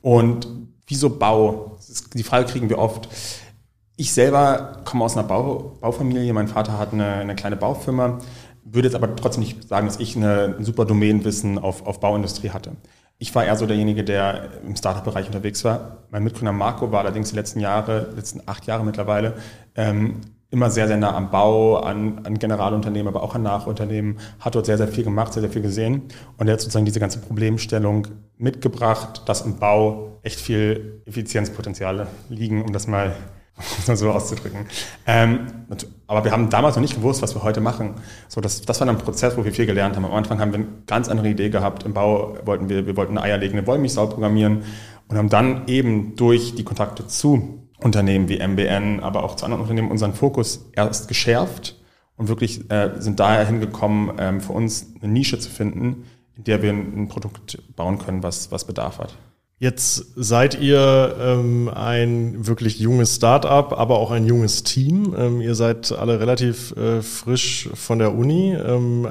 [0.03, 0.47] Und
[0.87, 1.77] wieso Bau?
[2.15, 3.09] Die Frage kriegen wir oft.
[3.97, 6.33] Ich selber komme aus einer Bau, Baufamilie.
[6.33, 8.19] Mein Vater hat eine, eine kleine Baufirma
[8.73, 12.51] würde jetzt aber trotzdem nicht sagen, dass ich eine, ein super Domänenwissen auf, auf Bauindustrie
[12.51, 12.73] hatte.
[13.19, 16.05] Ich war eher so derjenige, der im Startup-Bereich unterwegs war.
[16.11, 19.35] Mein Mitgründer Marco war allerdings die letzten Jahre, letzten acht Jahre mittlerweile,
[19.75, 24.55] ähm, immer sehr, sehr nah am Bau, an, an Generalunternehmen, aber auch an Nachunternehmen, hat
[24.55, 26.03] dort sehr, sehr viel gemacht, sehr, sehr viel gesehen.
[26.37, 32.63] Und er hat sozusagen diese ganze Problemstellung mitgebracht, dass im Bau echt viel Effizienzpotenziale liegen,
[32.63, 33.15] um das mal
[33.95, 34.67] so auszudrücken.
[35.07, 35.47] Ähm,
[36.07, 37.95] aber wir haben damals noch nicht gewusst, was wir heute machen.
[38.29, 40.05] So, das, das war ein Prozess, wo wir viel gelernt haben.
[40.05, 41.85] Am Anfang haben wir eine ganz andere Idee gehabt.
[41.85, 44.63] Im Bau wollten wir, wir wollten eine eierlegende Wollmilchsau programmieren
[45.09, 49.63] und haben dann eben durch die Kontakte zu Unternehmen wie MBN, aber auch zu anderen
[49.63, 51.77] Unternehmen unseren Fokus erst geschärft
[52.17, 56.05] und wirklich äh, sind daher hingekommen, ähm, für uns eine Nische zu finden,
[56.37, 59.17] in der wir ein, ein Produkt bauen können, was, was Bedarf hat.
[59.59, 65.15] Jetzt seid ihr ähm, ein wirklich junges Start-up, aber auch ein junges Team.
[65.17, 68.53] Ähm, ihr seid alle relativ äh, frisch von der Uni.
[68.55, 69.09] Ähm,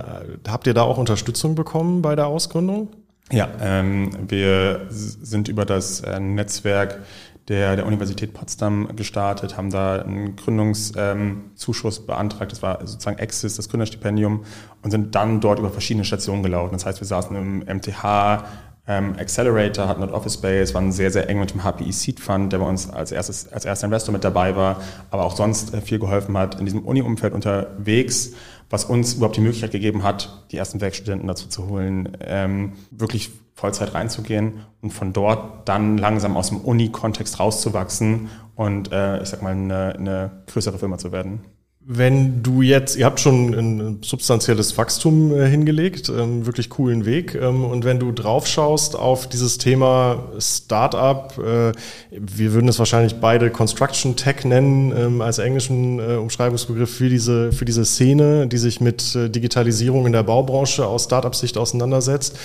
[0.47, 2.89] habt ihr da auch Unterstützung bekommen bei der Ausgründung?
[3.31, 6.99] Ja, ähm, wir sind über das äh, Netzwerk
[7.47, 12.51] der, der Universität Potsdam gestartet, haben da einen Gründungszuschuss ähm, beantragt.
[12.51, 14.45] Das war sozusagen Access, das Gründerstipendium,
[14.81, 16.73] und sind dann dort über verschiedene Stationen gelaufen.
[16.73, 18.45] Das heißt, wir saßen im MTH,
[18.87, 22.53] ähm, Accelerator hat Not Office Space, waren sehr, sehr eng mit dem HPI Seed Fund,
[22.53, 25.81] der bei uns als, erstes, als erster Investor mit dabei war, aber auch sonst äh,
[25.81, 28.33] viel geholfen hat, in diesem Uni-Umfeld unterwegs,
[28.69, 33.31] was uns überhaupt die Möglichkeit gegeben hat, die ersten Werkstudenten dazu zu holen, ähm, wirklich
[33.55, 39.41] Vollzeit reinzugehen und von dort dann langsam aus dem Uni-Kontext rauszuwachsen und, äh, ich sag
[39.41, 41.41] mal, eine, eine größere Firma zu werden.
[41.87, 47.35] Wenn du jetzt, ihr habt schon ein substanzielles Wachstum äh, hingelegt, ähm, wirklich coolen Weg.
[47.35, 51.73] Ähm, und wenn du drauf schaust auf dieses Thema Startup, äh,
[52.09, 57.51] wir würden es wahrscheinlich beide Construction Tech nennen, ähm, als englischen äh, Umschreibungsbegriff für diese,
[57.51, 62.35] für diese Szene, die sich mit Digitalisierung in der Baubranche aus Startup-Sicht auseinandersetzt.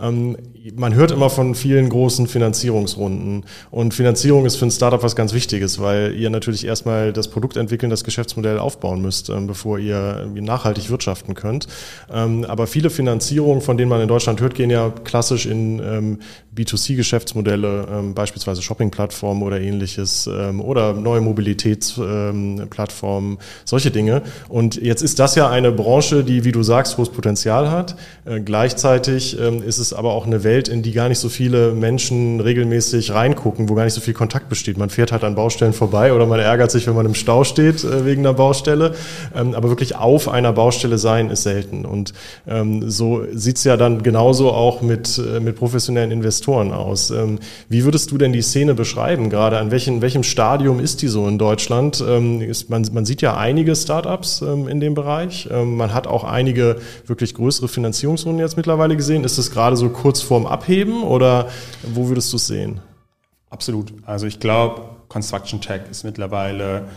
[0.00, 0.36] Ähm,
[0.76, 3.44] man hört immer von vielen großen Finanzierungsrunden.
[3.70, 7.56] Und Finanzierung ist für ein Startup was ganz Wichtiges, weil ihr natürlich erstmal das Produkt
[7.56, 11.68] entwickeln, das Geschäftsmodell aufbauen müsst, ähm, bevor ihr nachhaltig wirtschaften könnt.
[12.12, 16.18] Ähm, aber viele Finanzierungen, von denen man in Deutschland hört, gehen ja klassisch in
[16.54, 24.22] B2C-Geschäftsmodelle, beispielsweise Shopping-Plattformen oder ähnliches oder neue Mobilitätsplattformen, solche Dinge.
[24.48, 27.96] Und jetzt ist das ja eine Branche, die, wie du sagst, hohes Potenzial hat.
[28.24, 31.72] Äh, gleichzeitig ist es ist aber auch eine Welt, in die gar nicht so viele
[31.72, 34.76] Menschen regelmäßig reingucken, wo gar nicht so viel Kontakt besteht.
[34.76, 37.84] Man fährt halt an Baustellen vorbei oder man ärgert sich, wenn man im Stau steht
[37.84, 38.94] äh, wegen einer Baustelle.
[39.34, 41.86] Ähm, aber wirklich auf einer Baustelle sein ist selten.
[41.86, 42.12] Und
[42.46, 47.10] ähm, so sieht's ja dann genauso auch mit, äh, mit professionellen Investoren aus.
[47.10, 47.38] Ähm,
[47.70, 49.58] wie würdest du denn die Szene beschreiben gerade?
[49.58, 52.04] An welchem, welchem Stadium ist die so in Deutschland?
[52.06, 55.48] Ähm, ist, man, man sieht ja einige Startups ähm, in dem Bereich.
[55.50, 59.24] Ähm, man hat auch einige wirklich größere Finanzierungsrunden jetzt mittlerweile gesehen.
[59.24, 61.48] Ist es gerade so kurz vorm Abheben oder
[61.82, 62.80] wo würdest du es sehen?
[63.50, 63.92] Absolut.
[64.04, 66.88] Also ich glaube, Construction Tech ist mittlerweile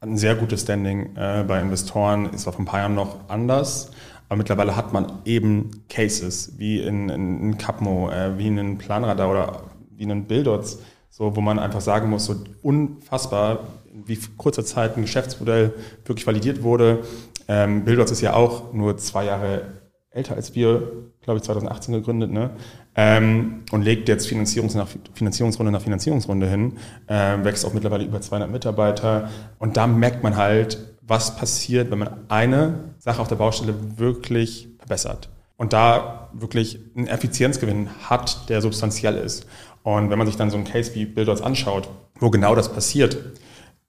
[0.00, 2.32] ein sehr gutes Standing äh, bei Investoren.
[2.32, 3.90] Ist auch vor ein paar Jahren noch anders.
[4.28, 8.78] Aber mittlerweile hat man eben Cases wie in, in, in Capmo, äh, wie in einem
[8.78, 10.78] Planradar oder wie in einem Bildots,
[11.10, 13.60] so, wo man einfach sagen muss, so unfassbar,
[13.92, 17.04] wie kurzer Zeit ein Geschäftsmodell wirklich validiert wurde.
[17.48, 19.62] Ähm, ist ja auch nur zwei Jahre
[20.10, 20.92] älter als wir,
[21.26, 22.50] glaube ich, 2018 gegründet, ne?
[22.94, 28.20] Ähm, und legt jetzt Finanzierungs nach, Finanzierungsrunde nach Finanzierungsrunde hin, äh, wächst auch mittlerweile über
[28.20, 29.28] 200 Mitarbeiter.
[29.58, 34.68] Und da merkt man halt, was passiert, wenn man eine Sache auf der Baustelle wirklich
[34.78, 35.28] verbessert.
[35.56, 39.46] Und da wirklich einen Effizienzgewinn hat, der substanziell ist.
[39.82, 41.88] Und wenn man sich dann so einen Case wie Builders anschaut,
[42.20, 43.16] wo genau das passiert,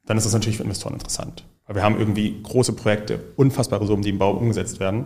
[0.06, 1.46] dann ist das natürlich für Investoren interessant.
[1.68, 5.06] Weil wir haben irgendwie große Projekte, unfassbare Summen, die im Bau umgesetzt werden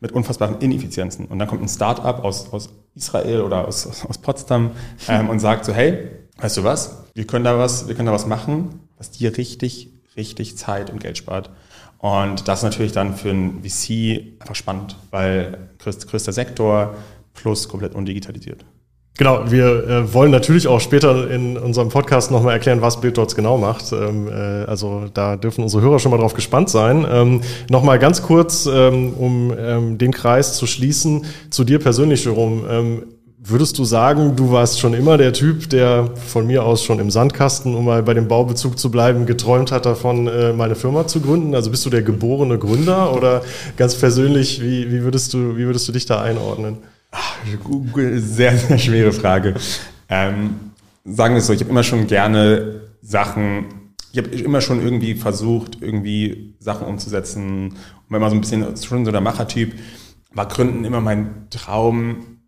[0.00, 1.26] mit unfassbaren Ineffizienzen.
[1.26, 4.72] Und dann kommt ein Start-up aus, aus Israel oder aus, aus Potsdam
[5.08, 8.12] ähm, und sagt so, hey, weißt du was, wir können da was, wir können da
[8.12, 11.50] was machen, was dir richtig, richtig Zeit und Geld spart.
[11.98, 16.94] Und das ist natürlich dann für einen VC einfach spannend, weil größter Sektor
[17.34, 18.64] plus komplett undigitalisiert.
[19.18, 23.58] Genau, wir äh, wollen natürlich auch später in unserem Podcast nochmal erklären, was BitDots genau
[23.58, 23.92] macht.
[23.92, 27.04] Ähm, äh, also da dürfen unsere Hörer schon mal drauf gespannt sein.
[27.10, 32.62] Ähm, nochmal ganz kurz, ähm, um ähm, den Kreis zu schließen, zu dir persönlich, Jerome.
[32.70, 33.02] Ähm,
[33.40, 37.10] würdest du sagen, du warst schon immer der Typ, der von mir aus schon im
[37.10, 41.20] Sandkasten, um mal bei dem Baubezug zu bleiben, geträumt hat davon, äh, meine Firma zu
[41.20, 41.56] gründen?
[41.56, 43.42] Also bist du der geborene Gründer oder
[43.76, 46.78] ganz persönlich, wie, wie, würdest, du, wie würdest du dich da einordnen?
[48.20, 49.54] Sehr, sehr schwere Frage.
[50.08, 50.72] Ähm,
[51.04, 53.66] sagen wir es so, ich habe immer schon gerne Sachen,
[54.12, 57.68] ich habe immer schon irgendwie versucht, irgendwie Sachen umzusetzen.
[57.68, 57.74] Und
[58.08, 59.74] wenn man so ein bisschen schon so der Machertyp,
[60.32, 62.40] war Gründen immer mein Traum.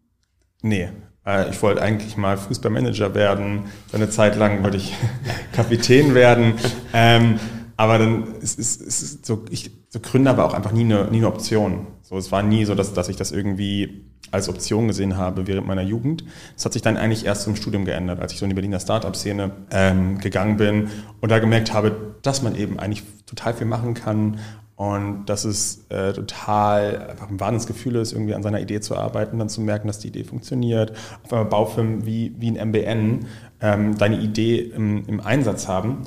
[0.63, 0.91] Nee,
[1.27, 3.65] äh, ich wollte eigentlich mal Fußballmanager werden.
[3.89, 4.95] Für eine Zeit lang wollte ich
[5.53, 6.55] Kapitän werden.
[6.93, 7.39] Ähm,
[7.77, 11.19] aber dann ist, ist, ist so, ich, so Gründer war auch einfach nie eine, nie
[11.19, 11.87] eine Option.
[12.03, 15.67] So, es war nie so, dass, dass ich das irgendwie als Option gesehen habe während
[15.67, 16.25] meiner Jugend.
[16.55, 18.81] Das hat sich dann eigentlich erst im Studium geändert, als ich so in die Berliner
[18.81, 20.89] Startup-Szene ähm, gegangen bin
[21.21, 24.39] und da gemerkt habe, dass man eben eigentlich total viel machen kann
[24.81, 29.39] und dass es äh, total einfach ein Wahnsinnsgefühl ist, irgendwie an seiner Idee zu arbeiten,
[29.39, 30.93] dann zu merken, dass die Idee funktioniert.
[31.23, 33.27] Auf einmal Baufirmen wie, wie ein MBN
[33.61, 36.05] ähm, deine Idee im, im Einsatz haben.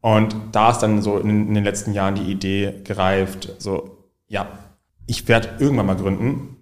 [0.00, 4.48] Und da ist dann so in, in den letzten Jahren die Idee gereift, so, ja,
[5.06, 6.55] ich werde irgendwann mal gründen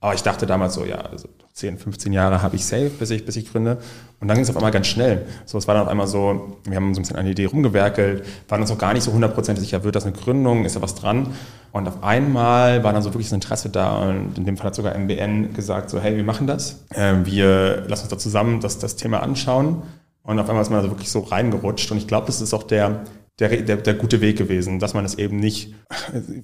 [0.00, 3.24] aber ich dachte damals so, ja, also 10, 15 Jahre habe ich safe, bis ich,
[3.24, 3.78] bis ich gründe.
[4.20, 5.26] Und dann ging es auf einmal ganz schnell.
[5.46, 8.24] So, es war dann auf einmal so, wir haben so ein bisschen eine Idee rumgewerkelt,
[8.48, 10.94] waren uns auch gar nicht so hundertprozentig sicher, wird das eine Gründung, ist da was
[10.94, 11.34] dran?
[11.72, 14.74] Und auf einmal war dann so wirklich das Interesse da und in dem Fall hat
[14.74, 16.84] sogar MBN gesagt, so, hey, wir machen das.
[16.94, 19.82] Ähm, wir lassen uns da zusammen das, das Thema anschauen.
[20.22, 21.90] Und auf einmal ist man also wirklich so reingerutscht.
[21.90, 23.04] Und ich glaube, das ist auch der,
[23.38, 25.74] der, der, der gute Weg gewesen, dass man es eben nicht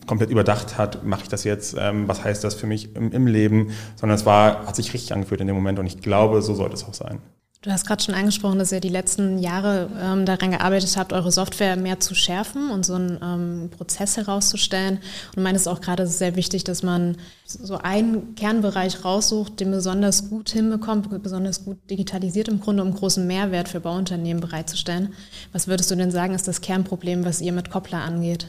[0.07, 3.27] komplett überdacht hat, mache ich das jetzt, ähm, was heißt das für mich im, im
[3.27, 6.55] Leben, sondern es war, hat sich richtig angefühlt in dem Moment und ich glaube, so
[6.55, 7.21] sollte es auch sein.
[7.63, 11.31] Du hast gerade schon angesprochen, dass ihr die letzten Jahre ähm, daran gearbeitet habt, eure
[11.31, 14.99] Software mehr zu schärfen und so einen ähm, Prozess herauszustellen.
[15.37, 20.51] Und meines auch gerade, sehr wichtig, dass man so einen Kernbereich raussucht, den besonders gut
[20.51, 25.15] hinbekommt, besonders gut digitalisiert im Grunde, um großen Mehrwert für Bauunternehmen bereitzustellen.
[25.53, 28.49] Was würdest du denn sagen, ist das Kernproblem, was ihr mit Koppler angeht?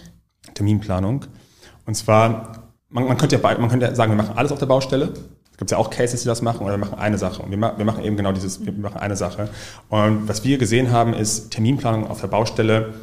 [0.55, 1.25] Terminplanung.
[1.85, 4.65] Und zwar, man, man, könnte ja, man könnte ja sagen, wir machen alles auf der
[4.65, 5.13] Baustelle.
[5.53, 7.41] Es gibt ja auch Cases, die das machen, oder wir machen eine Sache.
[7.41, 9.49] Und wir, wir machen eben genau dieses, wir machen eine Sache.
[9.87, 12.93] Und was wir gesehen haben, ist, Terminplanung auf der Baustelle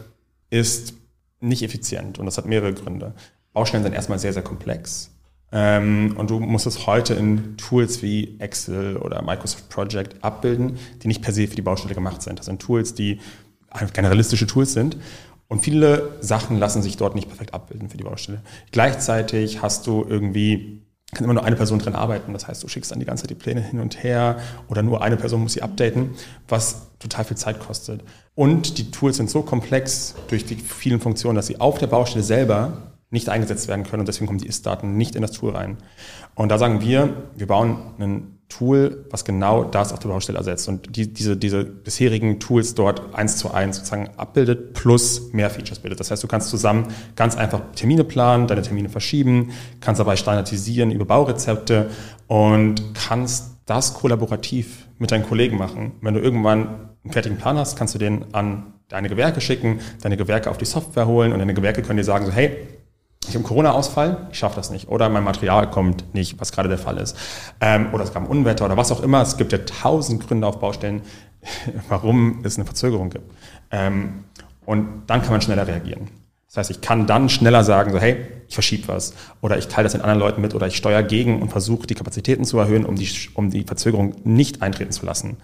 [0.50, 0.94] ist
[1.38, 2.18] nicht effizient.
[2.18, 3.14] Und das hat mehrere Gründe.
[3.52, 5.12] Baustellen sind erstmal sehr, sehr komplex.
[5.52, 11.08] Ähm, und du musst es heute in Tools wie Excel oder Microsoft Project abbilden, die
[11.08, 12.38] nicht per se für die Baustelle gemacht sind.
[12.38, 13.20] Das sind Tools, die
[13.92, 14.96] generalistische Tools sind.
[15.48, 18.42] Und viele Sachen lassen sich dort nicht perfekt abbilden für die Baustelle.
[18.70, 20.80] Gleichzeitig hast du irgendwie,
[21.12, 22.32] kann immer nur eine Person drin arbeiten.
[22.32, 25.02] Das heißt, du schickst dann die ganze Zeit die Pläne hin und her oder nur
[25.02, 26.10] eine Person muss sie updaten,
[26.48, 28.02] was total viel Zeit kostet.
[28.34, 32.22] Und die Tools sind so komplex durch die vielen Funktionen, dass sie auf der Baustelle
[32.22, 35.78] selber nicht eingesetzt werden können und deswegen kommen die Ist-Daten nicht in das Tool rein.
[36.34, 40.68] Und da sagen wir, wir bauen ein Tool, was genau das auf der Baustelle ersetzt
[40.68, 45.78] und die, diese, diese bisherigen Tools dort eins zu eins sozusagen abbildet plus mehr Features
[45.78, 45.98] bildet.
[46.00, 50.90] Das heißt, du kannst zusammen ganz einfach Termine planen, deine Termine verschieben, kannst dabei standardisieren
[50.90, 51.88] über Baurezepte
[52.26, 55.92] und kannst das kollaborativ mit deinen Kollegen machen.
[56.02, 60.16] Wenn du irgendwann einen fertigen Plan hast, kannst du den an deine Gewerke schicken, deine
[60.16, 62.56] Gewerke auf die Software holen und deine Gewerke können dir sagen so, hey,
[63.22, 64.88] ich habe einen Corona-Ausfall, ich schaffe das nicht.
[64.88, 67.16] Oder mein Material kommt nicht, was gerade der Fall ist.
[67.60, 69.20] Ähm, oder es gab ein Unwetter oder was auch immer.
[69.22, 71.02] Es gibt ja tausend Gründe auf Baustellen,
[71.88, 73.30] warum es eine Verzögerung gibt.
[73.70, 74.24] Ähm,
[74.64, 76.08] und dann kann man schneller reagieren.
[76.46, 79.84] Das heißt, ich kann dann schneller sagen, so hey, ich verschiebe was oder ich teile
[79.84, 82.84] das mit anderen Leuten mit oder ich steuere gegen und versuche die Kapazitäten zu erhöhen,
[82.84, 85.36] um die, um die Verzögerung nicht eintreten zu lassen.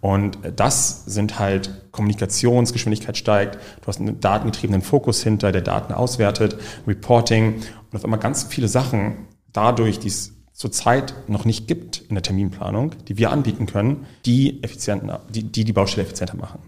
[0.00, 6.56] Und das sind halt Kommunikationsgeschwindigkeit steigt, du hast einen datengetriebenen Fokus hinter, der Daten auswertet,
[6.86, 7.56] Reporting
[7.90, 12.22] und auf einmal ganz viele Sachen dadurch, die es zurzeit noch nicht gibt in der
[12.22, 16.60] Terminplanung, die wir anbieten können, die effizienter, die, die die Baustelle effizienter machen.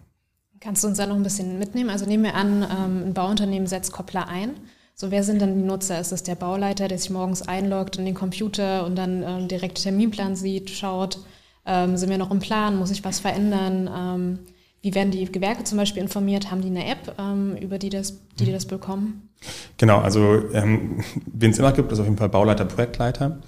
[0.60, 1.90] Kannst du uns da noch ein bisschen mitnehmen?
[1.90, 4.50] Also nehmen wir an, ähm, ein Bauunternehmen setzt Koppler ein.
[4.94, 5.98] So, wer sind dann die Nutzer?
[5.98, 9.82] Ist es der Bauleiter, der sich morgens einloggt in den Computer und dann ähm, direkt
[9.82, 11.18] Terminplan sieht, schaut,
[11.66, 12.76] ähm, sind wir noch im Plan?
[12.76, 13.90] Muss ich was verändern?
[13.94, 14.38] Ähm,
[14.82, 16.50] wie werden die Gewerke zum Beispiel informiert?
[16.50, 19.28] Haben die eine App, ähm, über die, das, die, die das bekommen?
[19.76, 23.38] Genau, also ähm, wen es immer gibt, ist auf jeden Fall Bauleiter, Projektleiter,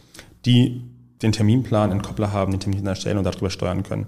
[0.44, 0.82] die
[1.22, 4.06] den Terminplan in Koppler haben, den Termin erstellen und darüber steuern können.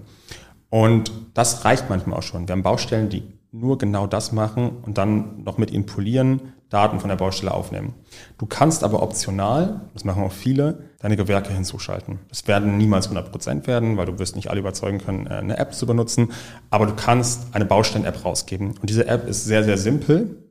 [0.69, 2.47] Und das reicht manchmal auch schon.
[2.47, 3.23] Wir haben Baustellen, die
[3.59, 7.93] nur genau das machen und dann noch mit ihnen polieren, Daten von der Baustelle aufnehmen.
[8.37, 12.19] Du kannst aber optional, das machen auch viele, deine Gewerke hinzuschalten.
[12.27, 15.57] Das werden niemals 100 Prozent werden, weil du wirst nicht alle überzeugen können, äh, eine
[15.57, 16.33] App zu benutzen,
[16.69, 18.71] aber du kannst eine Baustellen-App rausgeben.
[18.81, 20.43] Und diese App ist sehr, sehr simpel.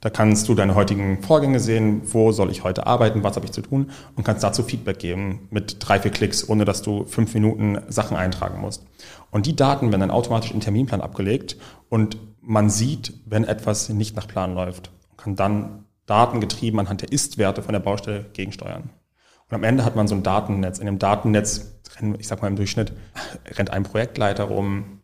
[0.00, 3.52] Da kannst du deine heutigen Vorgänge sehen, wo soll ich heute arbeiten, was habe ich
[3.52, 7.34] zu tun und kannst dazu Feedback geben mit drei, vier Klicks, ohne dass du fünf
[7.34, 8.84] Minuten Sachen eintragen musst.
[9.30, 11.56] Und die Daten werden dann automatisch in den Terminplan abgelegt
[11.88, 17.12] und man sieht, wenn etwas nicht nach Plan läuft und kann dann datengetrieben anhand der
[17.12, 18.90] Ist-Werte von der Baustelle gegensteuern.
[19.48, 20.78] Und am Ende hat man so ein Datennetz.
[20.78, 21.80] In dem Datennetz,
[22.18, 22.92] ich sag mal im Durchschnitt,
[23.56, 25.00] rennt ein Projektleiter rum,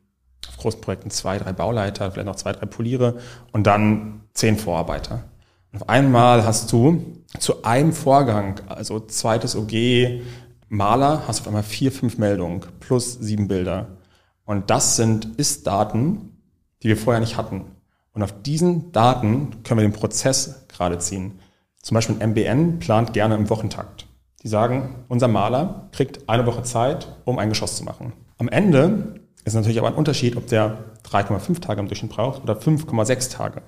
[0.48, 3.18] auf großen Projekten zwei, drei Bauleiter, vielleicht noch zwei, drei Poliere
[3.52, 5.24] und dann zehn Vorarbeiter.
[5.72, 10.22] Und auf einmal hast du zu einem Vorgang, also zweites OG,
[10.68, 13.98] Maler, hast du auf einmal vier, fünf Meldungen plus sieben Bilder.
[14.44, 16.35] Und das sind Ist-Daten,
[16.82, 17.64] die wir vorher nicht hatten.
[18.12, 21.40] Und auf diesen Daten können wir den Prozess gerade ziehen.
[21.82, 24.06] Zum Beispiel ein MBN plant gerne im Wochentakt.
[24.42, 28.12] Die sagen, unser Maler kriegt eine Woche Zeit, um ein Geschoss zu machen.
[28.38, 32.54] Am Ende ist natürlich aber ein Unterschied, ob der 3,5 Tage im Durchschnitt braucht oder
[32.54, 33.62] 5,6 Tage.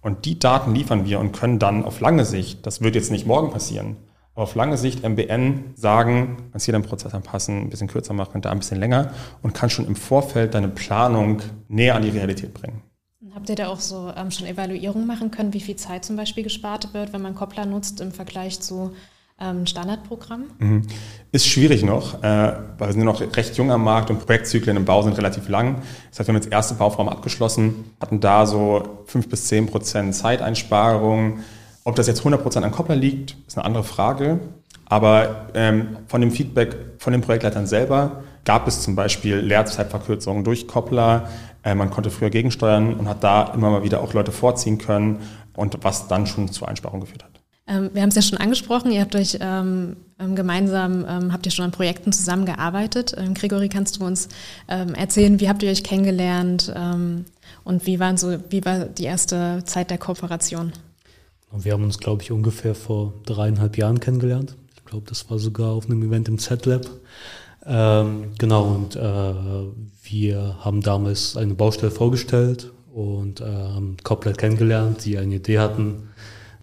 [0.00, 3.26] Und die Daten liefern wir und können dann auf lange Sicht, das wird jetzt nicht
[3.26, 3.96] morgen passieren,
[4.34, 8.40] aber auf lange Sicht MBN sagen, kannst hier deinen Prozess anpassen, ein bisschen kürzer machen,
[8.40, 12.52] da ein bisschen länger und kann schon im Vorfeld deine Planung näher an die Realität
[12.52, 12.82] bringen.
[13.34, 16.44] Habt ihr da auch so ähm, schon Evaluierungen machen können, wie viel Zeit zum Beispiel
[16.44, 18.92] gespart wird, wenn man Koppler nutzt im Vergleich zu
[19.40, 20.44] ähm, Standardprogramm?
[20.58, 20.82] Mhm.
[21.32, 24.84] Ist schwierig noch, äh, weil wir sind noch recht jung am Markt und Projektzyklen im
[24.84, 25.82] Bau sind relativ lang.
[26.10, 30.14] Das heißt, wir haben jetzt erste Bauform abgeschlossen, hatten da so fünf bis zehn Prozent
[30.14, 31.40] Zeiteinsparung.
[31.84, 34.40] Ob das jetzt 100 Prozent an Koppler liegt, ist eine andere Frage.
[34.86, 40.66] Aber ähm, von dem Feedback von den Projektleitern selber gab es zum Beispiel Leerzeitverkürzungen durch
[40.66, 41.28] Koppler.
[41.62, 45.20] Äh, man konnte früher gegensteuern und hat da immer mal wieder auch Leute vorziehen können
[45.56, 47.30] und was dann schon zur Einsparung geführt hat.
[47.66, 51.46] Ähm, wir haben es ja schon angesprochen, ihr habt euch ähm, ähm, gemeinsam, ähm, habt
[51.46, 53.14] ihr schon an Projekten zusammengearbeitet.
[53.16, 54.28] Ähm, Gregory, kannst du uns
[54.68, 56.72] ähm, erzählen, wie habt ihr euch kennengelernt
[57.64, 60.72] und wie, waren so, wie war die erste Zeit der Kooperation?
[61.56, 64.56] Wir haben uns, glaube ich, ungefähr vor dreieinhalb Jahren kennengelernt.
[64.76, 66.86] Ich glaube, das war sogar auf einem Event im Z-Lab.
[67.64, 69.34] genau, und äh,
[70.02, 76.10] wir haben damals eine Baustelle vorgestellt und äh, haben Couplet kennengelernt, die eine Idee hatten,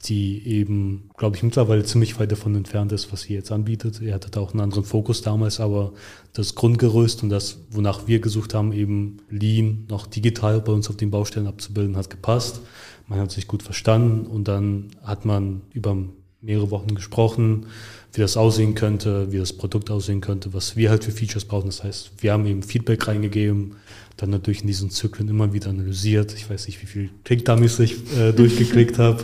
[0.06, 4.02] die eben, glaube ich, mittlerweile ziemlich weit davon entfernt ist, was sie jetzt anbietet.
[4.02, 5.94] Er hatte auch einen anderen Fokus damals, aber
[6.34, 10.98] das Grundgerüst und das, wonach wir gesucht haben, eben Lean noch digital bei uns auf
[10.98, 12.62] den Baustellen abzubilden, hat gepasst.
[13.08, 15.98] Man hat sich gut verstanden und dann hat man über
[16.42, 17.68] mehrere Wochen gesprochen,
[18.14, 21.68] wie das aussehen könnte, wie das Produkt aussehen könnte, was wir halt für Features brauchen.
[21.68, 23.76] Das heißt, wir haben eben Feedback reingegeben,
[24.18, 26.34] dann natürlich in diesen Zyklen immer wieder analysiert.
[26.34, 29.24] Ich weiß nicht, wie viel Klickdummies ich äh, durchgeklickt habe.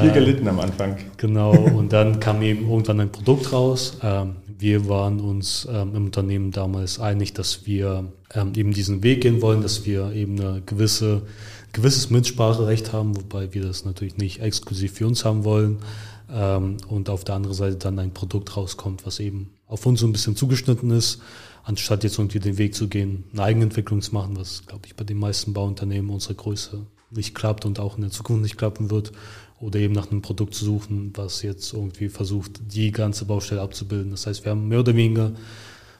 [0.00, 0.96] Viel gelitten am Anfang.
[1.18, 3.98] Genau, und dann kam eben irgendwann ein Produkt raus.
[4.02, 9.20] Ähm, wir waren uns ähm, im Unternehmen damals einig, dass wir ähm, eben diesen Weg
[9.20, 11.22] gehen wollen, dass wir eben eine gewisse,
[11.72, 15.78] gewisses Mitspracherecht haben, wobei wir das natürlich nicht exklusiv für uns haben wollen.
[16.88, 20.12] Und auf der anderen Seite dann ein Produkt rauskommt, was eben auf uns so ein
[20.12, 21.20] bisschen zugeschnitten ist,
[21.62, 25.04] anstatt jetzt irgendwie den Weg zu gehen, eine Eigenentwicklung zu machen, was, glaube ich, bei
[25.04, 29.12] den meisten Bauunternehmen unserer Größe nicht klappt und auch in der Zukunft nicht klappen wird
[29.60, 34.10] oder eben nach einem Produkt zu suchen, was jetzt irgendwie versucht, die ganze Baustelle abzubilden.
[34.10, 35.32] Das heißt, wir haben mehr oder weniger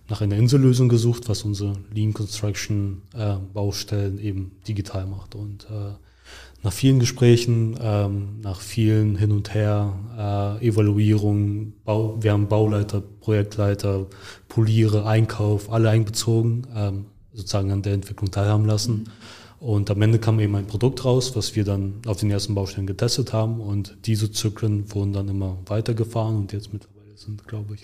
[0.09, 5.35] nach einer Insellösung gesucht, was unsere Lean Construction äh, Baustellen eben digital macht.
[5.35, 5.95] Und äh,
[6.63, 13.03] nach vielen Gesprächen, ähm, nach vielen Hin und Her, äh, Evaluierungen, Bau, wir haben Bauleiter,
[13.21, 14.07] Projektleiter,
[14.49, 19.05] Poliere, Einkauf, alle einbezogen, ähm, sozusagen an der Entwicklung teilhaben lassen.
[19.05, 19.07] Mhm
[19.59, 22.87] und am Ende kam eben ein Produkt raus, was wir dann auf den ersten Baustellen
[22.87, 23.61] getestet haben.
[23.61, 27.83] Und diese Zyklen wurden dann immer weitergefahren und jetzt mittlerweile sind, glaube ich,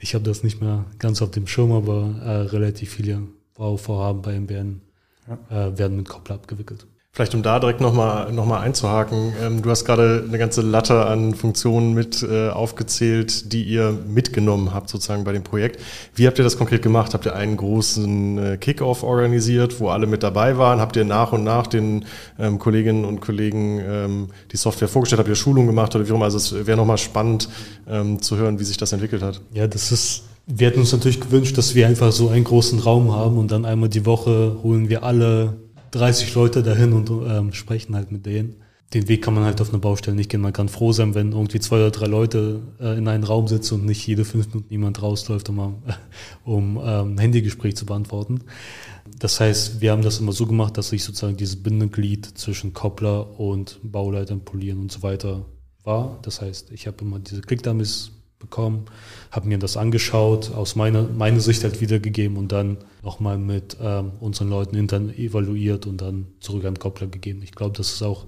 [0.00, 3.22] ich habe das nicht mehr ganz auf dem Schirm, aber äh, relativ viele
[3.54, 4.80] Bauvorhaben bei MBN
[5.28, 5.68] ja.
[5.68, 6.86] äh, werden mit Koppel abgewickelt.
[7.16, 9.32] Vielleicht um da direkt nochmal noch mal einzuhaken.
[9.42, 14.74] Ähm, du hast gerade eine ganze Latte an Funktionen mit äh, aufgezählt, die ihr mitgenommen
[14.74, 15.80] habt sozusagen bei dem Projekt.
[16.14, 17.14] Wie habt ihr das konkret gemacht?
[17.14, 20.78] Habt ihr einen großen äh, Kickoff organisiert, wo alle mit dabei waren?
[20.78, 22.04] Habt ihr nach und nach den
[22.38, 25.20] ähm, Kolleginnen und Kollegen ähm, die Software vorgestellt?
[25.20, 26.26] Habt ihr Schulungen gemacht oder wie auch immer?
[26.26, 27.48] Also es wäre nochmal spannend
[27.88, 29.40] ähm, zu hören, wie sich das entwickelt hat.
[29.54, 33.12] Ja, das ist wir hätten uns natürlich gewünscht, dass wir einfach so einen großen Raum
[33.12, 35.56] haben und dann einmal die Woche holen wir alle
[35.96, 38.56] 30 Leute dahin und ähm, sprechen halt mit denen.
[38.94, 40.40] Den Weg kann man halt auf einer Baustelle nicht gehen.
[40.40, 43.74] Man kann froh sein, wenn irgendwie zwei oder drei Leute äh, in einen Raum sitzen
[43.74, 45.82] und nicht jede fünf Minuten jemand rausläuft, um,
[46.44, 48.42] um ähm, Handygespräch zu beantworten.
[49.18, 53.40] Das heißt, wir haben das immer so gemacht, dass ich sozusagen dieses Bindeglied zwischen Koppler
[53.40, 55.46] und Bauleitern, Polieren und so weiter
[55.82, 56.18] war.
[56.22, 58.12] Das heißt, ich habe immer diese Clickdummies
[58.46, 58.86] bekommen,
[59.30, 64.12] habe mir das angeschaut, aus meiner meine Sicht halt wiedergegeben und dann nochmal mit ähm,
[64.20, 67.42] unseren Leuten intern evaluiert und dann zurück an Koppler gegeben.
[67.42, 68.24] Ich glaube, das ist auch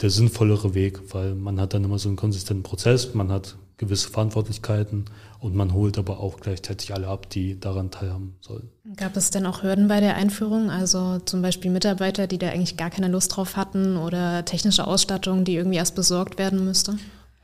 [0.00, 4.10] der sinnvollere Weg, weil man hat dann immer so einen konsistenten Prozess, man hat gewisse
[4.10, 5.04] Verantwortlichkeiten
[5.38, 8.68] und man holt aber auch gleichzeitig alle ab, die daran teilhaben sollen.
[8.96, 10.68] Gab es denn auch Hürden bei der Einführung?
[10.70, 15.44] Also zum Beispiel Mitarbeiter, die da eigentlich gar keine Lust drauf hatten oder technische Ausstattung,
[15.44, 16.98] die irgendwie erst besorgt werden müsste?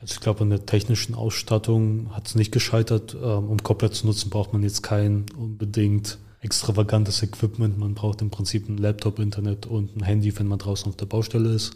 [0.05, 3.15] Also ich glaube, an der technischen Ausstattung hat es nicht gescheitert.
[3.15, 7.79] Ähm, um Koppler zu nutzen, braucht man jetzt kein unbedingt extravagantes Equipment.
[7.79, 11.07] Man braucht im Prinzip ein Laptop, Internet und ein Handy, wenn man draußen auf der
[11.07, 11.75] Baustelle ist.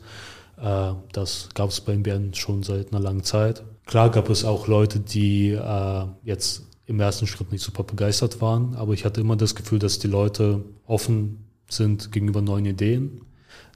[0.61, 3.63] Äh, das gab es bei MBN schon seit einer langen Zeit.
[3.87, 8.75] Klar gab es auch Leute, die äh, jetzt im ersten Schritt nicht super begeistert waren,
[8.75, 13.21] aber ich hatte immer das Gefühl, dass die Leute offen sind gegenüber neuen Ideen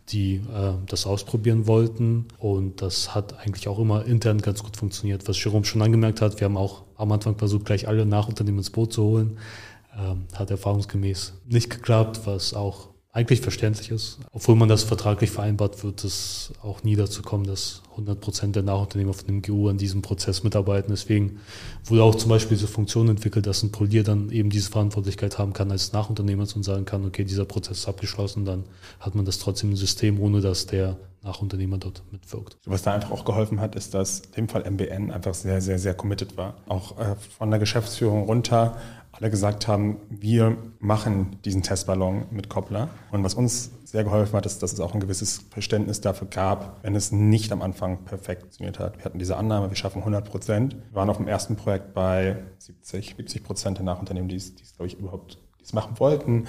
[0.09, 2.27] die äh, das ausprobieren wollten.
[2.39, 5.27] Und das hat eigentlich auch immer intern ganz gut funktioniert.
[5.27, 8.69] Was Jerome schon angemerkt hat, wir haben auch am Anfang versucht, gleich alle Nachunternehmen ins
[8.69, 9.37] Boot zu holen.
[9.97, 14.17] Ähm, hat erfahrungsgemäß nicht geklappt, was auch eigentlich verständlich ist.
[14.31, 18.63] Obwohl man das vertraglich vereinbart, wird es auch nie dazu kommen, dass 100 Prozent der
[18.63, 20.89] Nachunternehmer von dem GU an diesem Prozess mitarbeiten.
[20.91, 21.39] Deswegen
[21.85, 25.53] wurde auch zum Beispiel diese Funktion entwickelt, dass ein Polier dann eben diese Verantwortlichkeit haben
[25.53, 28.63] kann als Nachunternehmer und sagen kann, okay, dieser Prozess ist abgeschlossen, dann
[28.99, 32.57] hat man das trotzdem im System, ohne dass der Nachunternehmer dort mitwirkt.
[32.65, 35.77] Was da einfach auch geholfen hat, ist, dass in dem Fall MBN einfach sehr, sehr,
[35.77, 36.55] sehr committed war.
[36.67, 38.75] Auch äh, von der Geschäftsführung runter
[39.13, 42.89] alle gesagt haben, wir machen diesen Testballon mit Koppler.
[43.11, 46.83] Und was uns sehr geholfen hat, ist, dass es auch ein gewisses Verständnis dafür gab,
[46.83, 48.97] wenn es nicht am Anfang perfekt funktioniert hat.
[48.97, 50.75] Wir hatten diese Annahme, wir schaffen 100 Prozent.
[50.75, 54.63] Wir waren auf dem ersten Projekt bei 70, 70 Prozent der Nachunternehmen, die es, die
[54.63, 56.47] es glaube ich, überhaupt die es machen wollten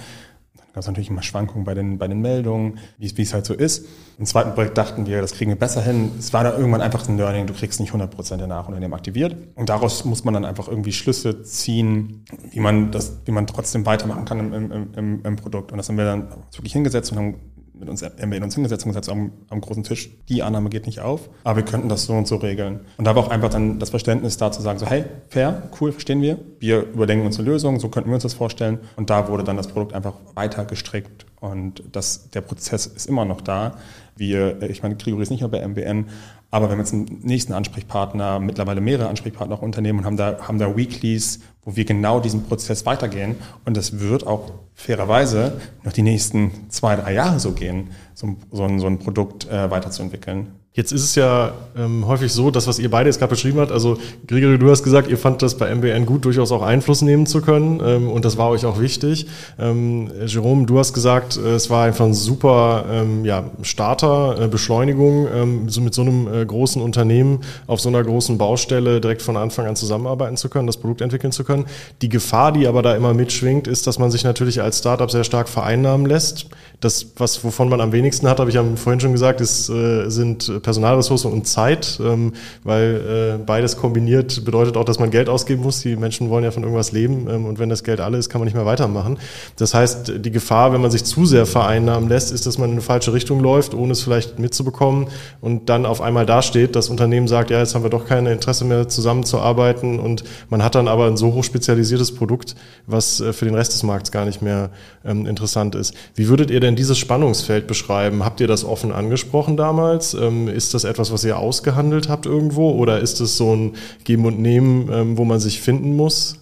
[0.75, 3.85] gab es natürlich immer Schwankungen bei den, bei den Meldungen, wie, es halt so ist.
[4.19, 6.11] Im zweiten Projekt dachten wir, das kriegen wir besser hin.
[6.19, 9.37] Es war da irgendwann einfach ein Learning, du kriegst nicht 100 Prozent der Nachunternehmen aktiviert.
[9.55, 13.85] Und daraus muss man dann einfach irgendwie Schlüsse ziehen, wie man das, wie man trotzdem
[13.85, 15.71] weitermachen kann im, im, im, im Produkt.
[15.71, 17.35] Und das haben wir dann wirklich hingesetzt und haben
[17.79, 20.69] mit uns, haben wir in uns hingesetzt und gesagt, am, am, großen Tisch, die Annahme
[20.69, 22.81] geht nicht auf, aber wir könnten das so und so regeln.
[22.97, 25.91] Und da war auch einfach dann das Verständnis da zu sagen, so hey, fair, cool,
[25.91, 28.79] verstehen wir, wir überdenken uns eine Lösung, so könnten wir uns das vorstellen.
[28.95, 33.25] Und da wurde dann das Produkt einfach weiter gestrickt und das, der Prozess ist immer
[33.25, 33.77] noch da.
[34.17, 36.07] Wir, ich meine, Grigori ist nicht nur bei MBN,
[36.51, 40.37] Aber wir haben jetzt einen nächsten Ansprechpartner, mittlerweile mehrere Ansprechpartner auch Unternehmen und haben da,
[40.47, 43.35] haben da Weeklies, wo wir genau diesen Prozess weitergehen.
[43.65, 48.63] Und das wird auch fairerweise noch die nächsten zwei, drei Jahre so gehen, so, so,
[48.63, 50.53] ein, so ein Produkt äh, weiterzuentwickeln.
[50.75, 53.71] Jetzt ist es ja ähm, häufig so, dass was ihr beide jetzt gerade beschrieben habt,
[53.71, 53.97] also
[54.27, 57.41] Gregory, du hast gesagt, ihr fandt das bei MBN gut, durchaus auch Einfluss nehmen zu
[57.41, 59.27] können ähm, und das war euch auch wichtig.
[59.57, 64.47] Ähm, Jerome, du hast gesagt, äh, es war einfach ein super ähm, ja, Starter, äh,
[64.49, 69.21] Beschleunigung, ähm, so mit so einem äh, großen Unternehmen auf so einer großen Baustelle direkt
[69.21, 71.67] von Anfang an zusammenarbeiten zu können, das Produkt entwickeln zu können.
[72.01, 75.23] Die Gefahr, die aber da immer mitschwingt, ist, dass man sich natürlich als Startup sehr
[75.23, 76.47] stark vereinnahmen lässt.
[76.79, 80.09] Das, was wovon man am wenigsten hat, habe ich ja vorhin schon gesagt, ist, äh,
[80.09, 85.63] sind Personalressourcen und Zeit, ähm, weil äh, beides kombiniert bedeutet auch, dass man Geld ausgeben
[85.63, 85.81] muss.
[85.81, 88.39] Die Menschen wollen ja von irgendwas leben ähm, und wenn das Geld alle ist, kann
[88.39, 89.17] man nicht mehr weitermachen.
[89.57, 92.75] Das heißt, die Gefahr, wenn man sich zu sehr vereinnahmen lässt, ist, dass man in
[92.75, 95.07] eine falsche Richtung läuft, ohne es vielleicht mitzubekommen
[95.41, 98.65] und dann auf einmal dasteht, das Unternehmen sagt, ja, jetzt haben wir doch kein Interesse
[98.65, 102.55] mehr zusammenzuarbeiten und man hat dann aber ein so hochspezialisiertes Produkt,
[102.87, 104.69] was äh, für den Rest des Markts gar nicht mehr
[105.03, 105.93] ähm, interessant ist.
[106.15, 108.25] Wie würdet ihr denn dieses Spannungsfeld beschreiben?
[108.25, 110.13] Habt ihr das offen angesprochen damals?
[110.13, 114.25] Ähm, ist das etwas, was ihr ausgehandelt habt irgendwo oder ist es so ein Geben
[114.25, 116.39] und Nehmen, ähm, wo man sich finden muss?